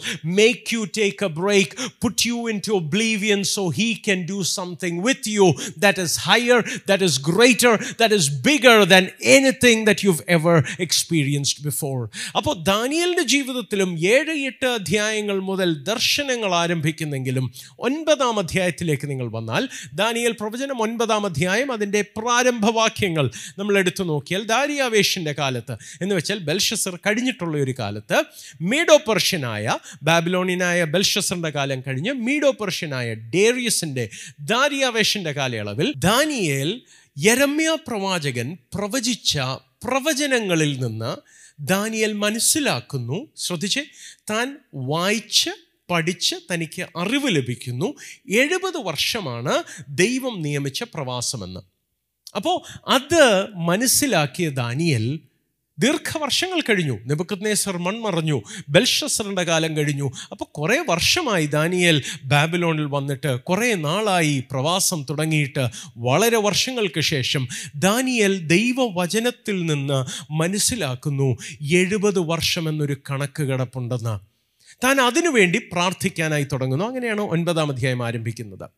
[0.40, 1.68] make you take a break,
[2.00, 5.46] put you into oblivion so He can do something with you
[5.76, 8.28] that is higher, that is greater, that is
[8.59, 11.97] bigger than anything that you've ever experienced before
[12.35, 17.45] അപ്പോൾ ദാനിയലിന്റെ ജീവിതത്തിലും ഏഴ് എട്ട് അധ്യായങ്ങൾ മുതൽ ദർശനങ്ങൾ ആരംഭിക്കുന്നെങ്കിലും
[17.79, 19.63] ഒൻപതാം അധ്യായത്തിലേക്ക് നിങ്ങൾ വന്നാൽ
[19.93, 23.25] ദാനിയൽ പ്രവചനം ഒൻപതാം അധ്യായം അതിന്റെ പ്രാരംഭവാക്യങ്ങൾ
[23.57, 28.19] നമ്മൾ എടുത്തു നോക്കിയാൽ ദാരിയാവേഷിന്റെ കാലത്ത് എന്ന് വെച്ചാൽ ബെൽഷസർ കഴിഞ്ഞിട്ടുള്ള ഒരു കാലത്ത്
[28.71, 29.65] മീഡോ പെർഷ്യനായ
[30.03, 34.07] ബാബിലോണിയനായ ബെൽഷസറിന്റെ കാലം കഴിഞ്ഞ് മീഡോ പെർഷ്യനായ ഡേറിയസിന്റെ
[34.53, 36.71] ദാരിയാവേഷിന്റെ കാലയളവിൽ ദാനിയേൽ
[37.19, 39.38] യരമ്യ പ്രവാചകൻ പ്രവചിച്ച
[39.83, 41.15] പ്രവചനങ്ങളിൽ നിന്ന്
[41.59, 43.27] ദാനിയൽ മനസ്സിലാക്കുന്നു.
[43.35, 43.79] ശ്രദ്ധിച്ച്
[44.29, 45.49] താൻ വായിച്ച്
[45.89, 47.93] പഠിച്ച് തനിക്ക് അറിവ് ലഭിക്കുന്നു.
[48.29, 51.59] എഴുപത് വർഷമാണ് ദൈവം നിയമിച്ച പ്രവാസമെന്ന്.
[52.35, 55.19] അപ്പോൾ അത് മനസ്സിലാക്കിയ ദാനിയൽ
[55.79, 57.00] ദീർഘവർഷങ്ങൾ കഴിഞ്ഞു.
[57.05, 58.41] നെബുക്കത്നേസർ മൺമറഞ്ഞു.
[58.69, 60.12] ബെൽഷസറിന്റെ കാലം കഴിഞ്ഞു.
[60.31, 65.67] അപ്പോൾ കുറേ വർഷമായി ദാനിയൽ ബാബിലോണിൽ വന്നിട്ട് കുറേ നാളായി പ്രവാസം തുടങ്ങിയിട്ട്
[65.98, 74.19] വളരെ വർഷങ്ങൾക്ക് ശേഷം ദാനിയൽ ദൈവവചനത്തിൽ നിന്ന് മനസ്സിലാക്കുന്നു എഴുപത് വർഷം എന്നൊരു കണക്ക് കിടപ്പുണ്ടെന്ന്
[74.83, 76.86] താൻ അതിനുവേണ്ടി പ്രാർത്ഥിക്കാനായി തുടങ്ങുന്നു.
[76.86, 78.69] അങ്ങനെയാണ് ഒൻപതാം അധ്യായം ആരംഭിക്കുന്നത്.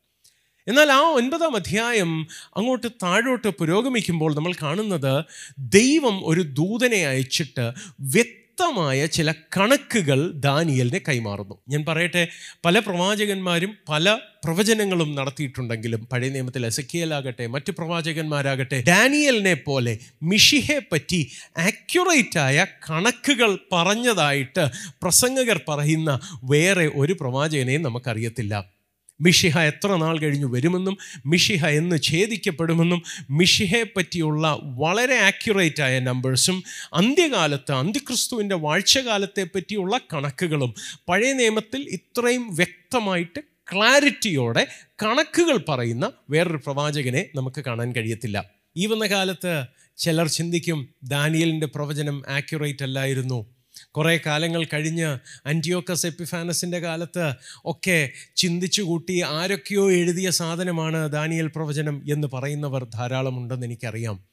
[0.68, 2.27] എന്നാൽ ആ ഒൻപതാം അധ്യായം
[2.58, 5.25] അങ്ങോട്ട് താഴോട്ട് പുരോഗമിക്കുമ്പോൾ നമ്മൾ കാണുന്നത്
[5.60, 11.56] ദൈവം ഒരു ദൂതനെ അയച്ചിട്ട് വ്യക്തമായ ചില കണക്കുകൾ ദാനിയലിനെ കൈമാറുന്നു.
[11.70, 12.27] ഞാൻ പറയട്ടെ
[12.65, 22.65] പല പ്രവാചകന്മാരും പല പ്രവചനങ്ങളും നടത്തിയിട്ടുണ്ടെങ്കിലും പഴയ നിയമത്തിൽ എസക്കിയലാകട്ടെ മറ്റ് പ്രവാചകന്മാരാകട്ടെ ഡാനിയലിനെ പോലെ മിഷിഹെ പറ്റി ആക്യുറേറ്റായ
[22.89, 24.65] കണക്കുകൾ പറഞ്ഞതായിട്ട്
[25.02, 28.81] പ്രസംഗകർ പറയുന്ന വേറെ ഒരു പ്രവാചകനെയും നമുക്കറിയത്തില്ല.
[29.21, 37.71] മിഷിഹ എത്ര നാൾ കഴിഞ്ഞ് വരുമെന്നും മിഷിഹ എന്ന് ഛേദിക്കപ്പെടുമെന്നും മിഷിഹയെ പറ്റിയുള്ള വളരെ ആക്യുറേറ്റ് ആയ നമ്പേഴ്സും അന്ത്യകാലത്ത്
[37.71, 40.73] അന്ത്യക്രിസ്തുവിന്റെ വാഴ്ചകാലത്തെ പറ്റിയുള്ള കണക്കുകളും
[41.10, 43.39] പഴയ നിയമത്തിൽ ഇത്രയും വ്യക്തമായിട്ട്
[43.73, 44.67] ക്ലാരിറ്റിയോടെ
[45.03, 48.45] കണക്കുകൾ പറയുന്ന വേറൊരു പ്രവാചകനെ നമുക്ക് കാണാൻ കഴിയത്തില്ല.
[48.77, 49.63] ഈ വന്ന കാലത്ത്
[49.97, 53.61] ചിലർ ചിന്തിക്കും ദാനിയലിന്റെ പ്രവചനം ആക്യുറേറ്റ് അല്ലായിരുന്നു.
[53.97, 57.34] കുറേ കാലങ്ങൾ കഴിഞ്ഞ് അന്റിയോക്കസ് എപ്പിഫാനസിന്റെ കാലത്ത്
[57.65, 64.31] ഒക്കെ ചിന്തിച്ചു കൂട്ടി ആരൊക്കെയോ എഴുതിയ സാധനമാണ് ദാനിയൽ പ്രവചനം എന്ന് പറയുന്നവർ ധാരാളമുണ്ടെന്ന് എനിക്കറിയാം.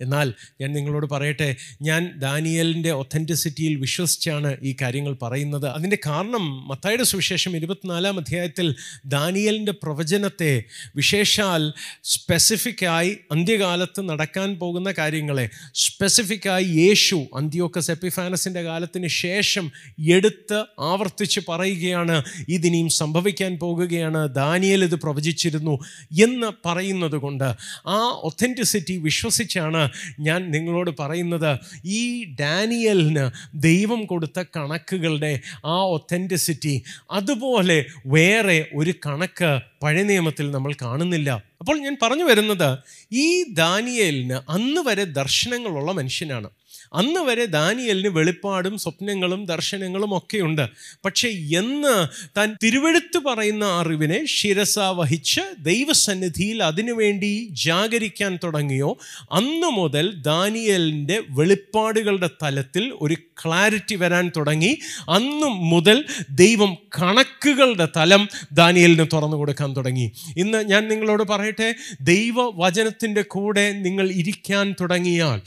[0.00, 5.66] എന്നാൽ ഞാൻ നിങ്ങളോട് പറയട്ടെ ഞാൻ ദാനിയലിന്റെ ഒത്തന്റിസിറ്റിയിൽ വിശ്വസിച്ചാണ് ഈ കാര്യങ്ങൾ പറയുന്നത്.
[5.66, 8.74] അതിന്റെ കാരണം മത്തായുടെ സുവിശേഷം ഇരുപത്തിനാലാം അധ്യായത്തിൽ
[9.06, 10.64] ദാനിയലിന്റെ പ്രവചനത്തെ
[10.96, 11.72] വിശേഷാൽ
[12.04, 19.70] സ്പെസിഫിക്കായി അന്ത്യകാലത്ത് നടക്കാൻ പോകുന്ന കാര്യങ്ങളെ സ്പെസിഫിക്കായി യേശു അന്ത്യോക്കസ് എപ്പിഫാനസിന്റെ കാലത്തിന് ശേഷം
[20.08, 25.78] എടുത്ത് ആവർത്തിച്ച് പറയുകയാണ് ഇതിനിയും സംഭവിക്കാൻ പോകുകയാണ് ദാനിയൽ ഇത് പ്രവചിച്ചിരുന്നു
[26.22, 27.44] എന്ന് പറയുന്നത് കൊണ്ട്
[27.86, 29.85] ആ ഒത്തന്റിസിറ്റി വിശ്വസിച്ചാണ്
[30.18, 40.02] ഞാൻ നിങ്ങളോട് പറയുന്നത് ഈ ഡാനിയലിന് ദൈവം കൊടുത്ത കണക്കുകളുടെ ആ ഒത്തന്റിസിറ്റി അതുപോലെ വേറെ ഒരു കണക്ക് പഴയ
[40.02, 41.42] നിയമത്തിൽ നമ്മൾ കാണുന്നില്ല.
[41.60, 42.78] അപ്പോൾ ഞാൻ പറഞ്ഞു വരുന്നത്
[43.12, 46.48] ഈ ദാനിയലിന് അന്ന് വരെ ദർശനങ്ങളുള്ള മനുഷ്യനാണ്.
[46.94, 50.66] അന്ന് വരെ ദാനിയലിന് വെളിപ്പാടും സ്വപ്നങ്ങളും ദർശനങ്ങളും ഒക്കെ ഉണ്ട്
[51.04, 58.96] പക്ഷേ എന്ന് താൻ തിരുവെടുത്ത് പറയുന്ന അറിവിനെ ശിരസ വഹിച്ച് ദൈവസന്നിധിയിൽ അതിനുവേണ്ടി ജാഗരിക്കാൻ തുടങ്ങിയോ
[59.32, 64.78] അന്ന് മുതൽ ദാനിയലിന്റെ വെളിപ്പാടുകളുടെ തലത്തിൽ ഒരു ക്ലാരിറ്റി വരാൻ തുടങ്ങി.
[65.10, 70.12] അന്ന് മുതൽ ദൈവം കണക്കുകളുടെ തലം ദാനിയലിന് തുറന്നു കൊടുക്കാൻ തുടങ്ങി.
[70.36, 75.40] ഇന്ന് ഞാൻ നിങ്ങളോട് പറയട്ടെ ദൈവവചനത്തിന്റെ കൂടെ നിങ്ങൾ ഇരിക്കാൻ തുടങ്ങിയാൽ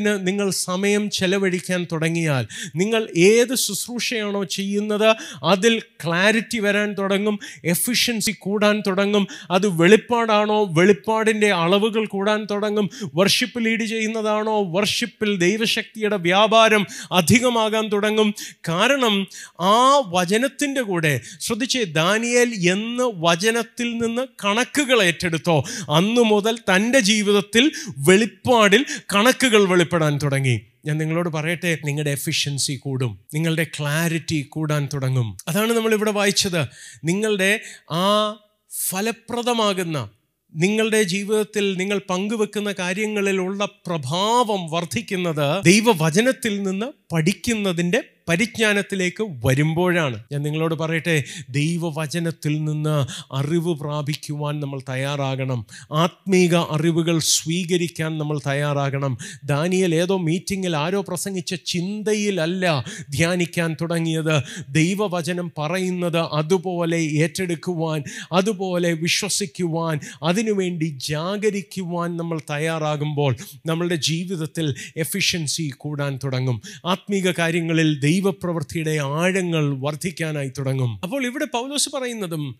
[0.00, 2.44] ദൈവവചനത്തിന് നിങ്ങൾ സമയം ചെലവഴിക്കാൻ തുടങ്ങിയാൽ
[2.76, 5.08] നിങ്ങൾ ഏത് ശുശ്രൂഷയാണോ ചെയ്യുന്നത്
[5.44, 13.84] അതിൽ ക്ലാരിറ്റി വരാൻ തുടങ്ങും എഫിഷ്യൻസി കൂടാൻ തുടങ്ങും അത് വെളിപ്പാടാണോ വെളിപ്പാടിന്റെ അളവുകൾ കൂടാൻ തുടങ്ങും വർഷിപ്പ് ലീഡ്
[13.84, 16.82] ചെയ്യുന്നതാണോ വർഷിപ്പിൽ ദൈവശക്തിയുടെ വ്യാപാരം
[17.12, 18.28] അധികമാകാൻ തുടങ്ങും.
[18.68, 19.14] കാരണം
[19.68, 19.76] ആ
[20.14, 25.56] വചനത്തിന്റെ കൂടെ ശ്രദ്ധിച്ചേ ദാനിയേൽ എന്ന് വചനത്തിൽ നിന്ന് കണക്കുകൾ ഏറ്റെടുത്തോ
[25.92, 27.64] അന്നു മുതൽ തന്റെ ജീവിതത്തിൽ
[28.08, 28.82] വെളിപ്പാടിൽ
[29.14, 30.60] കണക്കുകൾ വെളിപ്പെടാൻ തുടങ്ങി.
[30.86, 33.18] ഞാൻ നിങ്ങളോട് പറയട്ടെ നിങ്ങളുടെ എഫിഷ്യൻസി കൂടും.
[33.34, 35.36] നിങ്ങളുടെ ക്ലാരിറ്റി കൂടാൻ തുടങ്ങും.
[35.48, 36.66] അതാണ് നമ്മൾ ഇവിടെ വായിച്ചത്.
[37.04, 37.60] നിങ്ങളുടെ
[37.92, 38.32] ആ
[38.88, 40.10] ഫലപ്രദമാകുന്ന
[40.54, 50.22] നിങ്ങളുടെ ജീവിതത്തിൽ നിങ്ങൾ പങ്കുവെക്കുന്ന കാര്യങ്ങളിലുള്ള പ്രഭാവം വർദ്ധിക്കുന്നത് ദൈവവചനത്തിൽ നിന്ന് പഠിക്കുന്നതിന്റെ പരിജ്ഞാനത്തിലേക്ക് വരുമ്പോഴാണ്.
[50.32, 55.66] ഞാൻ നിങ്ങളോട് പറയട്ടെ ദൈവവചനത്തിൽ നിന്ന് അറിവ് പ്രാപിക്കുവാൻ നമ്മൾ തയ്യാറാകണം.
[55.92, 59.18] ആത്മീക അറിവുകൾ സ്വീകരിക്കാൻ നമ്മൾ തയ്യാറാകണം.
[59.44, 64.42] ദാനിയൽ ഏതോ മീറ്റിങ്ങിൽ ആരോ പ്രസംഗിച്ച ചിന്തയിലല്ല ധ്യാനിക്കാൻ തുടങ്ങിയത്.
[64.68, 73.36] ദൈവവചനം പറയുന്നത് അതുപോലെ ഏറ്റെടുക്കുവാൻ അതുപോലെ വിശ്വസിക്കുവാൻ അതിനുവേണ്ടി ജാഗരിക്കുവാൻ നമ്മൾ തയ്യാറാകുമ്പോൾ
[73.66, 76.62] നമ്മളുടെ ജീവിതത്തിൽ എഫിഷ്യൻസി കൂടാൻ തുടങ്ങും.
[76.86, 81.00] ആത്മീക കാര്യങ്ങളിൽ ദൈവപ്രവൃത്തിയുടെ ആഴങ്ങൾ വർദ്ധിക്കാനായി തുടങ്ങും.
[81.02, 82.58] അപ്പോൾ ഇവിടെ പൗലോസ് പറയുന്നതും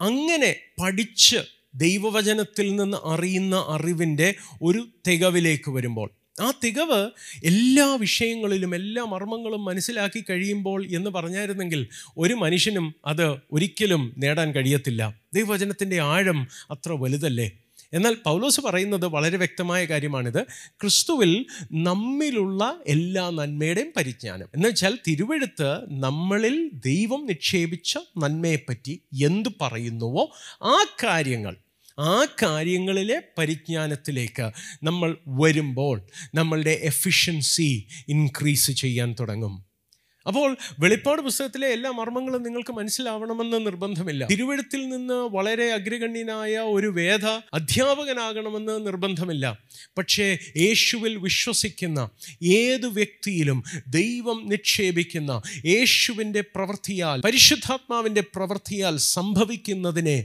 [0.00, 1.36] അങ്ങനെ പഠിച്ച്
[1.74, 7.10] ദൈവവചനത്തിൽ നിന്ന് അറിയുന്ന അറിവിന്റെ ഒരു തികവിലേക്ക് വരുമ്പോൾ ആ തികവ്
[7.44, 15.14] എല്ലാ വിഷയങ്ങളിലും എല്ലാ മർമ്മങ്ങളും മനസ്സിലാക്കി കഴിയുമ്പോൾ എന്ന് പറഞ്ഞായിരുന്നെങ്കിൽ ഒരു മനുഷ്യനും അത് ഒരിക്കലും നേടാൻ കഴിയത്തില്ല.
[15.34, 17.50] ദൈവവചനത്തിന്റെ ആഴം അത്ര വലുതല്ലേ?
[17.92, 20.42] എന്നാൽ പൗലോസ് പറയുന്നത് വളരെ വ്യക്തമായ കാര്യമാണിത്.
[20.70, 24.48] ക്രിസ്തുവിൽ നമ്മിലുള്ള എല്ലാ നന്മയുടെയും പരിജ്ഞാനം.
[24.54, 30.30] എന്ന് വെച്ചാൽ തിരുവെഴുത്ത് നമ്മളിൽ ദൈവം നിക്ഷേപിച്ച നന്മയെപ്പറ്റി എന്ത് പറയുന്നുവോ
[30.62, 31.56] ആ കാര്യങ്ങൾ
[32.00, 34.50] ആ കാര്യങ്ങളിലെ പരിജ്ഞാനത്തിലേക്ക്
[34.82, 36.02] നമ്മൾ വരുമ്പോൾ
[36.34, 39.67] നമ്മളുടെ എഫിഷ്യൻസി ഇൻക്രീസ് ചെയ്യാൻ തുടങ്ങും.
[40.28, 44.26] അപ്പോൾ വെളിപ്പാട് പുസ്തകത്തിലെ എല്ലാ മർമ്മങ്ങളും നിങ്ങൾക്ക് മനസ്സിലാവണമെന്ന് നിർബന്ധമില്ല.
[44.30, 49.58] തിരുവഴുത്തിൽ നിന്ന് വളരെ അഗ്രഗണ്യനായ ഒരു വേദ അധ്യാപകനാകണമെന്ന് നിർബന്ധമില്ല.
[49.98, 52.08] പക്ഷേ യേശുവിൽ വിശ്വസിക്കുന്ന
[52.42, 60.18] ഏത് വ്യക്തിയിലും ദൈവം നിക്ഷേപിക്കുന്ന യേശുവിന്റെ പ്രവൃത്തിയാൽ പരിശുദ്ധാത്മാവിന്റെ പ്രവൃത്തിയാൽ സംഭവിക്കുന്നതിനെ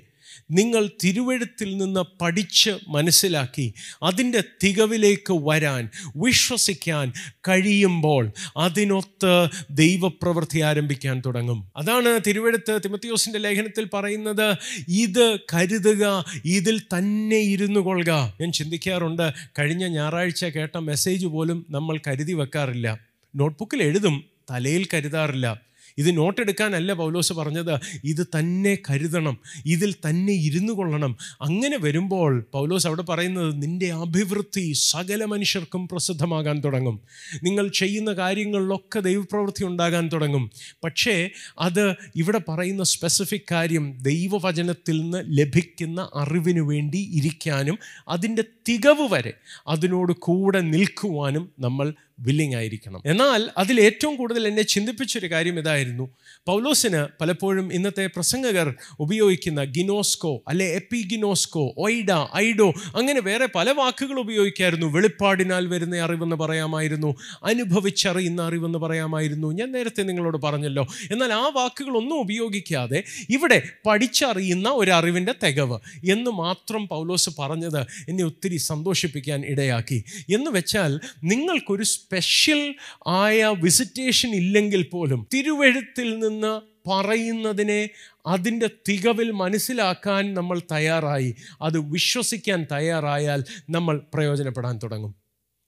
[0.52, 7.14] നിങ്ങൾ തിരുവഴുത്തിൽ നിന്ന് പഠിച്ച് മനസ്സിലാക്കി അതിന്റെ തികവിലേക്ക് വരാൻ വിശ്വസിക്കാൻ
[7.48, 11.72] കഴിയുമ്പോൾ അതിനൊത്ത് ദൈവപ്രവൃത്തി ആരംഭിക്കാൻ തുടങ്ങും.
[11.78, 18.34] അതാണ് തിരുവഴുത്ത് തിമത്തിയോസിന്റെ ലേഖനത്തിൽ പറയുന്നത് ഇത് കരുതുക ഇതിൽ തന്നെ ഇരുന്നു കൊള്ളുക.
[18.42, 23.00] ഞാൻ ചിന്തിക്കാറുണ്ട് കഴിഞ്ഞ ഞായറാഴ്ച കേട്ട മെസ്സേജ് പോലും നമ്മൾ കരുതി വെക്കാറില്ല.
[23.36, 25.73] നോട്ട്ബുക്കിൽ എഴുതും തലയിൽ കരുതാറില്ല.
[25.98, 27.80] ഇത് നോട്ട് എടുക്കാനല്ല പൗലോസ് പറഞ്ഞത്.
[28.04, 29.38] ഇത് തന്നെ കരുതണം.
[29.66, 31.18] ഇതിൽ തന്നെ ഇരുന്നു കൊള്ളണം.
[31.42, 37.00] അങ്ങനെ വരുമ്പോൾ പൗലോസ് അവിടെ പറയുന്നത് നിന്റെ അഭിവൃദ്ധി സകല മനുഷ്യർക്കും പ്രസിദ്ധമാകാൻ തുടങ്ങും.
[37.44, 40.52] നിങ്ങൾ ചെയ്യുന്ന കാര്യങ്ങളിലൊക്കെ ദൈവപ്രവൃത്തി ഉണ്ടാകാൻ തുടങ്ങും.
[40.84, 41.30] പക്ഷേ
[41.60, 49.34] അത് ഇവിടെ പറയുന്ന സ്പെസിഫിക് കാര്യം ദൈവവചനത്തിൽ നിന്ന് ലഭിക്കുന്ന അറിവിനു വേണ്ടി ഇരിക്കാനും അതിന്റെ തികവ് വരെ
[49.68, 51.94] അതിനോട് കൂടെ നിൽക്കുവാനും നമ്മൾ
[52.24, 53.02] വില്ലിങ് ആയിരിക്കണം.
[53.06, 56.10] എന്നാൽ അതിൽ ഏറ്റവും കൂടുതൽ എന്നെ ചിന്തിപ്പിച്ചൊരു കാര്യം ഇതായിരുന്നു.
[56.46, 64.88] പൗലോസിന് പലപ്പോഴും ഇന്നത്തെ പ്രസംഗകർ ഉപയോഗിക്കുന്ന ഗിനോസ്കോ അല്ലെ എപ്പിഗിനോസ്കോ ഒയ്ഡ ഐഡോ അങ്ങനെ വേറെ പല വാക്കുകൾ ഉപയോഗിക്കായിരുന്നു.
[64.88, 67.16] വെളിപ്പാടിനാൽ വരുന്ന അറിവെന്ന് പറയാമായിരുന്നു.
[67.44, 69.52] അനുഭവിച്ചറിയുന്ന അറിവെന്ന് പറയാമായിരുന്നു.
[69.52, 70.88] ഞാൻ നേരത്തെ നിങ്ങളോട് പറഞ്ഞല്ലോ.
[71.12, 75.80] എന്നാൽ ആ വാക്കുകളൊന്നും ഉപയോഗിക്കാതെ ഇവിടെ പഠിച്ചറിയുന്ന ഒരു അറിവിന്റെ തികവ്
[76.12, 80.04] എന്ന് മാത്രം പൗലോസ് പറഞ്ഞത് എന്നെ ഒത്തിരി സന്തോഷിപ്പിക്കാൻ ഇടയാക്കി.
[80.34, 81.84] എന്ന് വെച്ചാൽ നിങ്ങൾക്കൊരു
[82.20, 82.76] സ്പെഷ്യൽ
[83.08, 87.90] ആയ വിസിറ്റേഷൻ ഇല്ലെങ്കിൽ പോലും തിരുവഴുത്തിൽ നിന്ന് പറയുന്നതിനെ
[88.28, 91.36] അതിന്റെ തികവിൽ മനസ്സിലാക്കാൻ നമ്മൾ തയ്യാറായി.
[91.62, 95.23] അത് വിശ്വസിക്കാൻ തയ്യാറായാൽ നമ്മൾ പ്രയോജനപ്പെടാൻ തുടങ്ങും.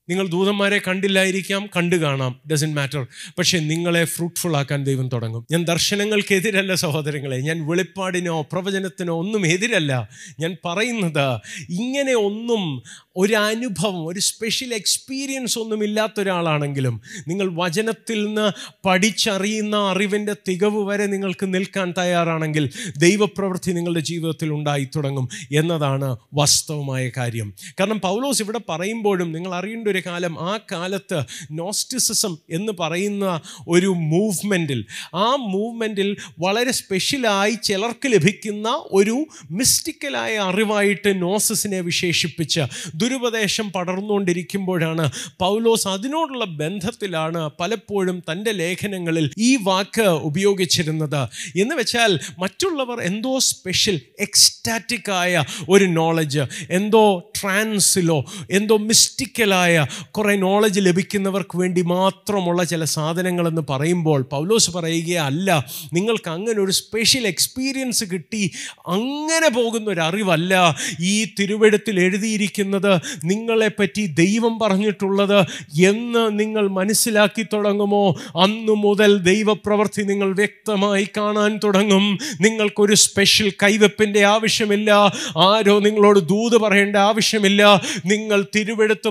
[0.08, 2.40] നിങ്ങൾ ദൂതന്മാരെ കണ്ടില്ലായിരിക്കാം കണ്ടു കാണാം.
[2.52, 3.06] ഡസൻ മാറ്റർ
[3.38, 5.46] പക്ഷേ നിങ്ങളെ ഫ്രൂട്ട്ഫുൾ ആക്കാൻ ദൈവം തുടങ്ങും.
[5.50, 7.36] ഞാൻ ദർശനങ്ങൾക്കെതിരല്ല സഹോദരങ്ങളെ.
[7.36, 10.08] ഞാൻ വെളിപ്പാടിനോ പ്രവചനത്തിനോ ഒന്നും എതിരല്ല.
[10.40, 12.82] ഞാൻ പറയുന്നത് ഇങ്ങനെ ഒന്നും
[13.16, 21.06] ഒരു അനുഭവം ഒരു സ്പെഷ്യൽ എക്സ്പീരിയൻസ് ഒന്നും ഇല്ലാത്ത ഒരാളാണെങ്കിലും നിങ്ങൾ വചനത്തിൽ നിന്ന് പഠിച്ചറിയുന്ന അറിവിന്റെ തികവ് വരെ
[21.06, 27.54] നിങ്ങൾക്ക് നിൽക്കാൻ തയ്യാറാണെങ്കിൽ ദൈവപ്രവൃത്തി നിങ്ങളുടെ ജീവിതത്തിൽ ഉണ്ടായി തുടങ്ങും എന്നതാണ് വാസ്തവമായ കാര്യം.
[27.80, 34.86] കാരണം പൗലോസ് ഇവിടെ പറയുമ്പോഴും നിങ്ങൾ അറിയേണ്ട ഒരു കാലം ആ കാലത്ത് നോസ്റ്റിസിസം എന്ന് പറയുന്ന ഒരു മൂവ്മെന്റിൽ
[35.14, 42.60] ആ മൂവ്മെന്റിൽ വളരെ സ്പെഷ്യലായി ചിലർക്ക് ലഭിക്കുന്ന ഒരു മിസ്റ്റിക്കലായ അറിവായിട്ട് നോസസിനെ വിശേഷിപ്പിച്ച്
[42.94, 51.22] ദുരുപദേശം പടർന്നുകൊണ്ടിരിക്കുമ്പോഴാണ് പൗലോസ് അതിനോടുള്ള ബന്ധത്തിലാണ് പലപ്പോഴും തന്റെ ലേഖനങ്ങളിൽ ഈ വാക്ക് ഉപയോഗിച്ചിരുന്നത്.
[51.60, 57.04] എന്ന് വെച്ചാൽ മറ്റുള്ളവർ എന്തോ സ്പെഷ്യൽ എക്സ്റ്റാറ്റിക്കായ ഒരു നോളജ് എന്തോ
[57.40, 66.60] ട്രാൻസിലോ എന്തോ മിസ്റ്റിക്കലായ കുറേ നോളജ് ലഭിക്കുന്നവർക്ക് വേണ്ടി മാത്രമുള്ള ചില സാധനങ്ങളെന്ന് പറയുമ്പോൾ പൗലോസ് പറയുകയല്ല നിങ്ങൾക്ക് അങ്ങനെ
[66.60, 68.50] ഒരു സ്പെഷ്യൽ എക്സ്പീരിയൻസ് കിട്ടി
[68.86, 70.76] അങ്ങനെ പോകുന്ന ഒരു അറിവല്ല.
[71.00, 75.40] ഈ തിരുവെടുത്തിൽ എഴുതിയിരിക്കുന്നത് നിങ്ങളെപ്പറ്റി ദൈവം പറഞ്ഞിട്ടുള്ളത്
[75.82, 78.16] എന്ന് നിങ്ങൾ മനസ്സിലാക്കി തുടങ്ങുമോ?
[78.42, 82.18] അന്നു മുതൽ ദൈവപ്രവൃത്തി നിങ്ങൾ വ്യക്തമായി കാണാൻ തുടങ്ങും.
[82.40, 84.90] നിങ്ങൾക്കൊരു സ്പെഷ്യൽ കൈവെപ്പിന്റെ ആവശ്യമില്ല.
[85.38, 87.82] ആരോ നിങ്ങളോട് ദൂത് പറയേണ്ട ആവശ്യം ആവശ്യമില്ല.
[88.06, 89.08] നിങ്ങൾ തിരുവെടുത്ത്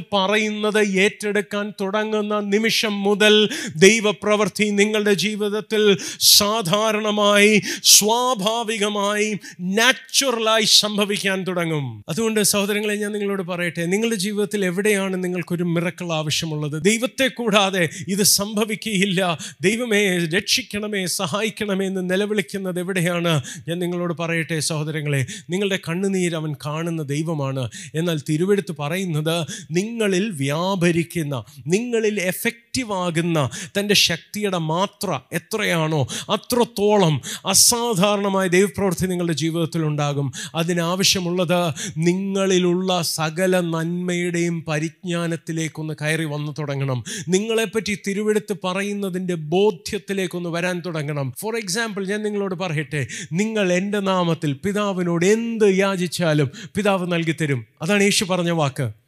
[0.65, 12.04] പറയുന്നത് ഏറ്റെടുക്കാൻ തുടങ്ങുന്ന നിമിഷം മുതൽ ദൈവപ്രവൃത്തി നിങ്ങളുടെ ജീവിതത്തിൽ സാധാരണമായി സ്വാഭാവികമായി നാച്ചുറലായി സംഭവിക്കാൻ തുടങ്ങും.
[12.10, 16.82] അതുകൊണ്ട് സഹോദരങ്ങളെ ഞാൻ നിങ്ങളോട് പറയട്ടെ നിങ്ങളുടെ ജീവിതത്തിൽ എവിടെയാണ് നിങ്ങൾക്കൊരു മിറക്കൾ ആവശ്യമുള്ളത്?
[16.82, 19.38] ദൈവത്തെ കൂടാതെ ഇത് സംഭവിക്കുകയില്ല.
[19.62, 23.41] ദൈവമേ രക്ഷിക്കണമേ സഹായിക്കണമേ എന്ന് നിലവിളിക്കുന്നത് എവിടെയാണ്?
[23.67, 27.69] ഞാൻ നിങ്ങളോട് പറയട്ടെ സഹോദരങ്ങളെ നിങ്ങളുടെ കണ്ണുനീര് അവൻ കാണുന്ന ദൈവമാണ്.
[27.95, 39.08] എന്നാൽ തിരുവെടുത്ത് പറയുന്നത് നിങ്ങളിൽ വ്യാപരിക്കുന്ന നിങ്ങളിൽ എഫക്റ്റീവ് ആകുന്ന തന്റെ ശക്തിയുടെ മാത്ര എത്രയാണോ അത്രത്തോളം അസാധാരണമായ ദൈവപ്രവൃത്തി
[39.08, 40.32] നിങ്ങളുടെ ജീവിതത്തിൽ ഉണ്ടാകും.
[40.56, 47.04] അതിനാവശ്യമുള്ളത് നിങ്ങളിലുള്ള സകല നന്മയുടെയും പരിജ്ഞാനത്തിലേക്കൊന്ന് കയറി വന്നു തുടങ്ങണം.
[47.28, 51.34] നിങ്ങളെപ്പറ്റി തിരുവെടുത്ത് പറയുന്നതിന്റെ ബോധ്യത്തിലേക്കൊന്ന് വരാൻ തുടങ്ങണം.
[51.39, 57.65] ഫോർ എക്സാമ്പിൾ ഞാൻ നിങ്ങളോട് പറയട്ടെ നിങ്ങൾ എന്റെ നാമത്തിൽ പിതാവിനോട് എന്ത് യാചിച്ചാലും പിതാവ് നൽകിത്തരും.
[57.82, 59.05] അതാണ് യേശു പറഞ്ഞ വാക്ക്.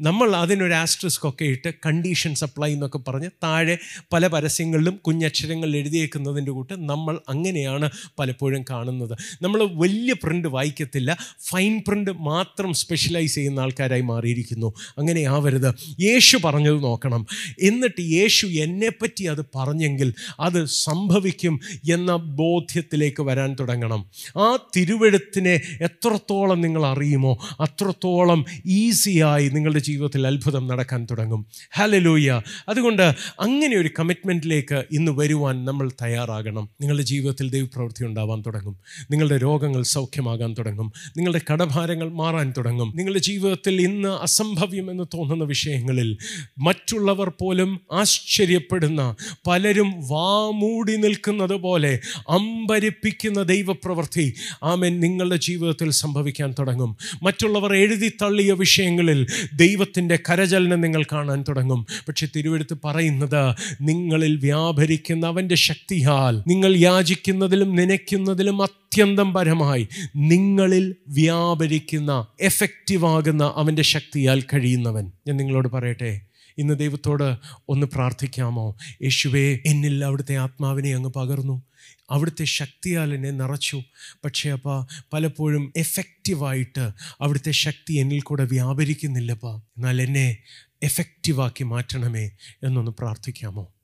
[0.00, 3.78] നമ്മൾ അതിനൊരു ആസ്ട്രിസ്ക് ഒക്കെ ഇട്ട് കണ്ടീഷൻ സപ്ലൈ എന്നൊക്കെ പറഞ്ഞ് താഴെ
[4.12, 9.18] പല പരസ്യങ്ങളിലും കുഞ്ഞക്ഷരങ്ങൾ എഴുതിയേക്കുന്നതിന്റെ കൂട്ട് നമ്മൾ അങ്ങനെയാണ് പലപ്പോഴും കാണുന്നത്.
[9.42, 11.16] നമ്മൾ വലിയ പ്രിന്റ് വായിക്കത്തില്ല
[11.48, 14.74] ഫൈൻ പ്രിന്റ് മാത്രം സ്പെഷ്യലൈസ് ചെയ്യുന്ന ആൾക്കാരായി മാറിയിരിക്കുന്നു.
[14.98, 15.74] അങ്ങനെ ആവരുത്.
[16.00, 17.26] യേശു പറഞ്ഞത് നോക്കണം.
[17.62, 21.60] എന്നിട്ട് യേശു എന്നെപ്പറ്റി അത് പറഞ്ഞെങ്കിൽ അത് സംഭവിക്കും
[21.92, 24.06] എന്ന ബോധ്യത്തിലേക്ക് വരാൻ തുടങ്ങണം.
[24.36, 31.46] ആ തിരുവെഴുത്തിനെ എത്രത്തോളം നിങ്ങൾ അറിയുമോ അത്രത്തോളം ഈസിയായി നിങ്ങളുടെ ജീവിതത്തിൽ അത്ഭുതം നടക്കാൻ തുടങ്ങും.
[31.72, 33.02] ഹലലൂയ അതുകൊണ്ട്
[33.40, 36.68] അങ്ങനെ ഒരു കമ്മിറ്റ്മെന്റിലേക്ക് ഇന്ന് വരുവാൻ നമ്മൾ തയ്യാറാകണം.
[36.80, 38.76] നിങ്ങളുടെ ജീവിതത്തിൽ ദൈവപ്രവൃത്തി ഉണ്ടാവാൻ തുടങ്ങും.
[39.10, 40.92] നിങ്ങളുടെ രോഗങ്ങൾ സൗഖ്യമാകാൻ തുടങ്ങും.
[41.16, 42.92] നിങ്ങളുടെ കടഭാരങ്ങൾ മാറാൻ തുടങ്ങും.
[42.96, 46.16] നിങ്ങളുടെ ജീവിതത്തിൽ ഇന്ന് അസംഭവ്യം എന്ന് തോന്നുന്ന വിഷയങ്ങളിൽ
[46.58, 49.14] മറ്റുള്ളവർ പോലും ആശ്ചര്യപ്പെടുന്ന
[49.46, 56.96] പലരും വാമൂടി നിൽക്കുന്നത് പോലെ അമ്പരിപ്പിക്കുന്ന ദൈവപ്രവൃത്തി ആമൻ നിങ്ങളുടെ ജീവിതത്തിൽ സംഭവിക്കാൻ തുടങ്ങും.
[57.22, 59.26] മറ്റുള്ളവർ എഴുതി തള്ളിയ വിഷയങ്ങളിൽ
[59.58, 61.86] ദൈവത്തിന്റെ കരചലനം നിങ്ങൾ കാണാൻ തുടങ്ങും.
[62.08, 73.52] പക്ഷെ തിരുവെടുത്ത് പറയുന്നത് നിങ്ങളിൽ വ്യാപരിക്കുന്ന അവന്റെ ശക്തിയാൽ നിങ്ങൾ യാചിക്കുന്നതിലും നനയ്ക്കുന്നതിലും അത്യന്തം പരമായി നിങ്ങളിൽ വ്യാപരിക്കുന്ന എഫക്റ്റീവാകുന്ന
[73.56, 75.12] അവന്റെ ശക്തിയാൽ കഴിയുന്നവൻ.
[75.26, 76.20] ഞാൻ നിങ്ങളോട് പറയട്ടെ
[76.58, 77.36] ഇന്ന് ദൈവത്തോട്
[77.68, 78.76] ഒന്ന് പ്രാർത്ഥിക്കാമോ?
[79.02, 81.62] യേശുവേ എന്നിൽ അവിടുത്തെ ആത്മാവിനെ അങ്ങ് പകർന്നു.
[82.10, 83.82] അവിടുത്തെ ശക്തിയാൽ എന്നെ നിറച്ചു.
[84.24, 84.68] പക്ഷേ അപ്പ
[85.12, 86.90] പലപ്പോഴും എഫക്റ്റീവായിട്ട്
[87.20, 89.56] അവിടുത്തെ ശക്തി എന്നിൽ കൂടെ വ്യാപരിക്കുന്നില്ലപ്പാ.
[89.56, 90.38] എന്നാൽ എന്നെ
[90.82, 92.30] എഫക്റ്റീവാക്കി മാറ്റണമേ
[92.62, 93.74] എന്നൊന്ന് പ്രാർത്ഥിക്കാമോ?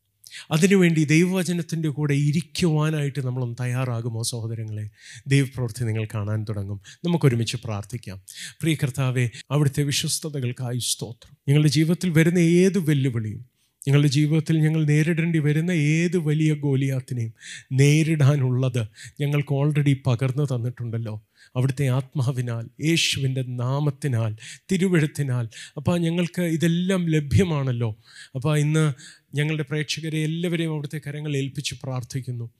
[0.50, 4.90] അതിനുവേണ്ടി ദൈവവചനത്തിന്റെ കൂടെ ഇരിക്കുവാനായിട്ട് നമ്മളൊന്ന് തയ്യാറാകുമോ സഹോദരങ്ങളെ?
[5.26, 6.80] ദൈവപ്രവൃത്തി നിങ്ങൾ കാണാൻ തുടങ്ങും.
[7.04, 8.20] നമുക്കൊരുമിച്ച് പ്രാർത്ഥിക്കാം.
[8.60, 11.36] പ്രിയ കർത്താവെ അവിടുത്തെ വിശ്വസ്തതകൾക്കായി സ്തോത്രം.
[11.48, 13.53] ഞങ്ങളുടെ ജീവിതത്തിൽ വരുന്ന ഏത് വെല്ലുവിളിയും
[13.88, 17.32] ഞങ്ങളുടെ ജീവിതത്തിൽ ഞങ്ങൾ നേരിടേണ്ടി വരുന്ന ഏത് വലിയ ഗോലിയാത്തിനെയും
[17.72, 18.86] നേരിടാനുള്ളത്
[19.20, 21.26] ഞങ്ങൾക്ക് ഓൾറെഡി പകർന്നു തന്നിട്ടുണ്ടല്ലോ.
[21.56, 24.36] അവിടുത്തെ ആത്മാവിനാൽ യേശുവിന്റെ നാമത്തിനാൽ
[24.72, 25.48] തിരുവഴുത്തിനാൽ.
[25.76, 27.96] അപ്പോൾ ഞങ്ങൾക്ക് ഇതെല്ലാം ലഭ്യമാണല്ലോ.
[28.34, 28.92] അപ്പോൾ ഇന്ന്
[29.34, 32.50] ഞങ്ങളുടെ പ്രേക്ഷകരെ എല്ലാവരെയും അവിടുത്തെ കരങ്ങൾ ഏൽപ്പിച്ച് പ്രാർത്ഥിക്കുന്നു.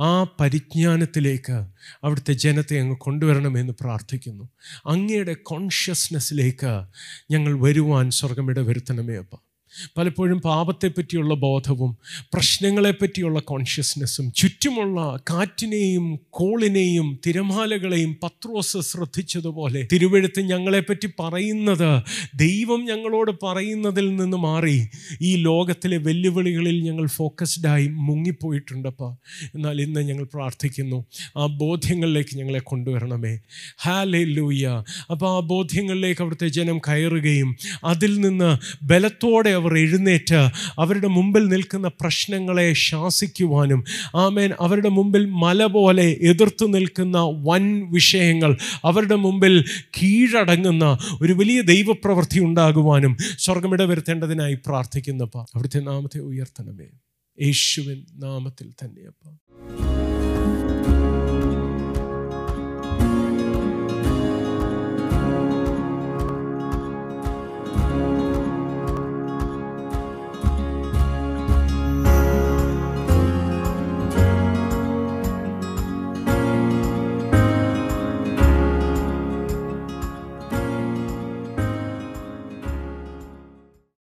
[0.00, 1.64] ആ പരിജ്ഞാനത്തിലേക്ക്
[2.04, 4.48] അവിടുത്തെ ജനത്തെ അങ്ങ് കൊണ്ടുവരണമെന്ന് പ്രാർത്ഥിക്കുന്നു.
[4.86, 6.84] അങ്ങയുടെ കോൺഷ്യസ്നെസ്സിലേക്ക്
[7.30, 9.49] ഞങ്ങൾ വരുവാൻ സ്വർഗമിട വരുത്തണമേ അപ്പം.
[9.96, 11.96] പലപ്പോഴും പാപത്തെപ്പറ്റിയുള്ള ബോധവും
[12.34, 22.02] പ്രശ്നങ്ങളെപ്പറ്റിയുള്ള കോൺഷ്യസ്നെസ്സും ചുറ്റുമുള്ള കാറ്റിനെയും കോളിനെയും തിരമാലകളെയും പത്രോസ് ശ്രദ്ധിച്ചതുപോലെ തിരുവഴുത്ത് ഞങ്ങളെപ്പറ്റി പറയുന്നത്
[22.34, 24.88] ദൈവം ഞങ്ങളോട് പറയുന്നതിൽ നിന്ന് മാറി
[25.20, 29.12] ഈ ലോകത്തിലെ വെല്ലുവിളികളിൽ ഞങ്ങൾ ഫോക്കസ്ഡായി മുങ്ങിപ്പോയിട്ടുണ്ടപ്പോൾ
[29.54, 31.04] എന്നാൽ ഇന്ന് ഞങ്ങൾ പ്രാർത്ഥിക്കുന്നു
[31.36, 33.38] ആ ബോധ്യങ്ങളിലേക്ക് ഞങ്ങളെ കൊണ്ടുവരണമേ.
[33.82, 38.50] ഹാലേ ലൂയ്യ അപ്പോൾ ആ ബോധ്യങ്ങളിലേക്ക് അവിടുത്തെ ജനം കയറുകയും അതിൽ നിന്ന്
[38.82, 40.40] ബലത്തോടെ അവർ എഴുന്നേറ്റ്
[40.78, 43.80] അവരുടെ മുമ്പിൽ നിൽക്കുന്ന പ്രശ്നങ്ങളെ ശാസിക്കുവാനും
[44.16, 47.18] ആമേൻ അവരുടെ മുമ്പിൽ മല പോലെ എതിർത്ത് നിൽക്കുന്ന
[47.48, 48.52] വൻ വിഷയങ്ങൾ
[48.84, 49.54] അവരുടെ മുമ്പിൽ
[49.96, 50.84] കീഴടങ്ങുന്ന
[51.22, 56.88] ഒരു വലിയ ദൈവപ്രവൃത്തി ഉണ്ടാകുവാനും സ്വർഗമിട വരുത്തേണ്ടതിനായി പ്രാർത്ഥിക്കുന്നപ്പ അവിടുത്തെ നാമത്തെ ഉയർത്തണമേ.
[57.38, 59.24] യേശുവിൻ നാമത്തിൽ തന്നെയപ്പ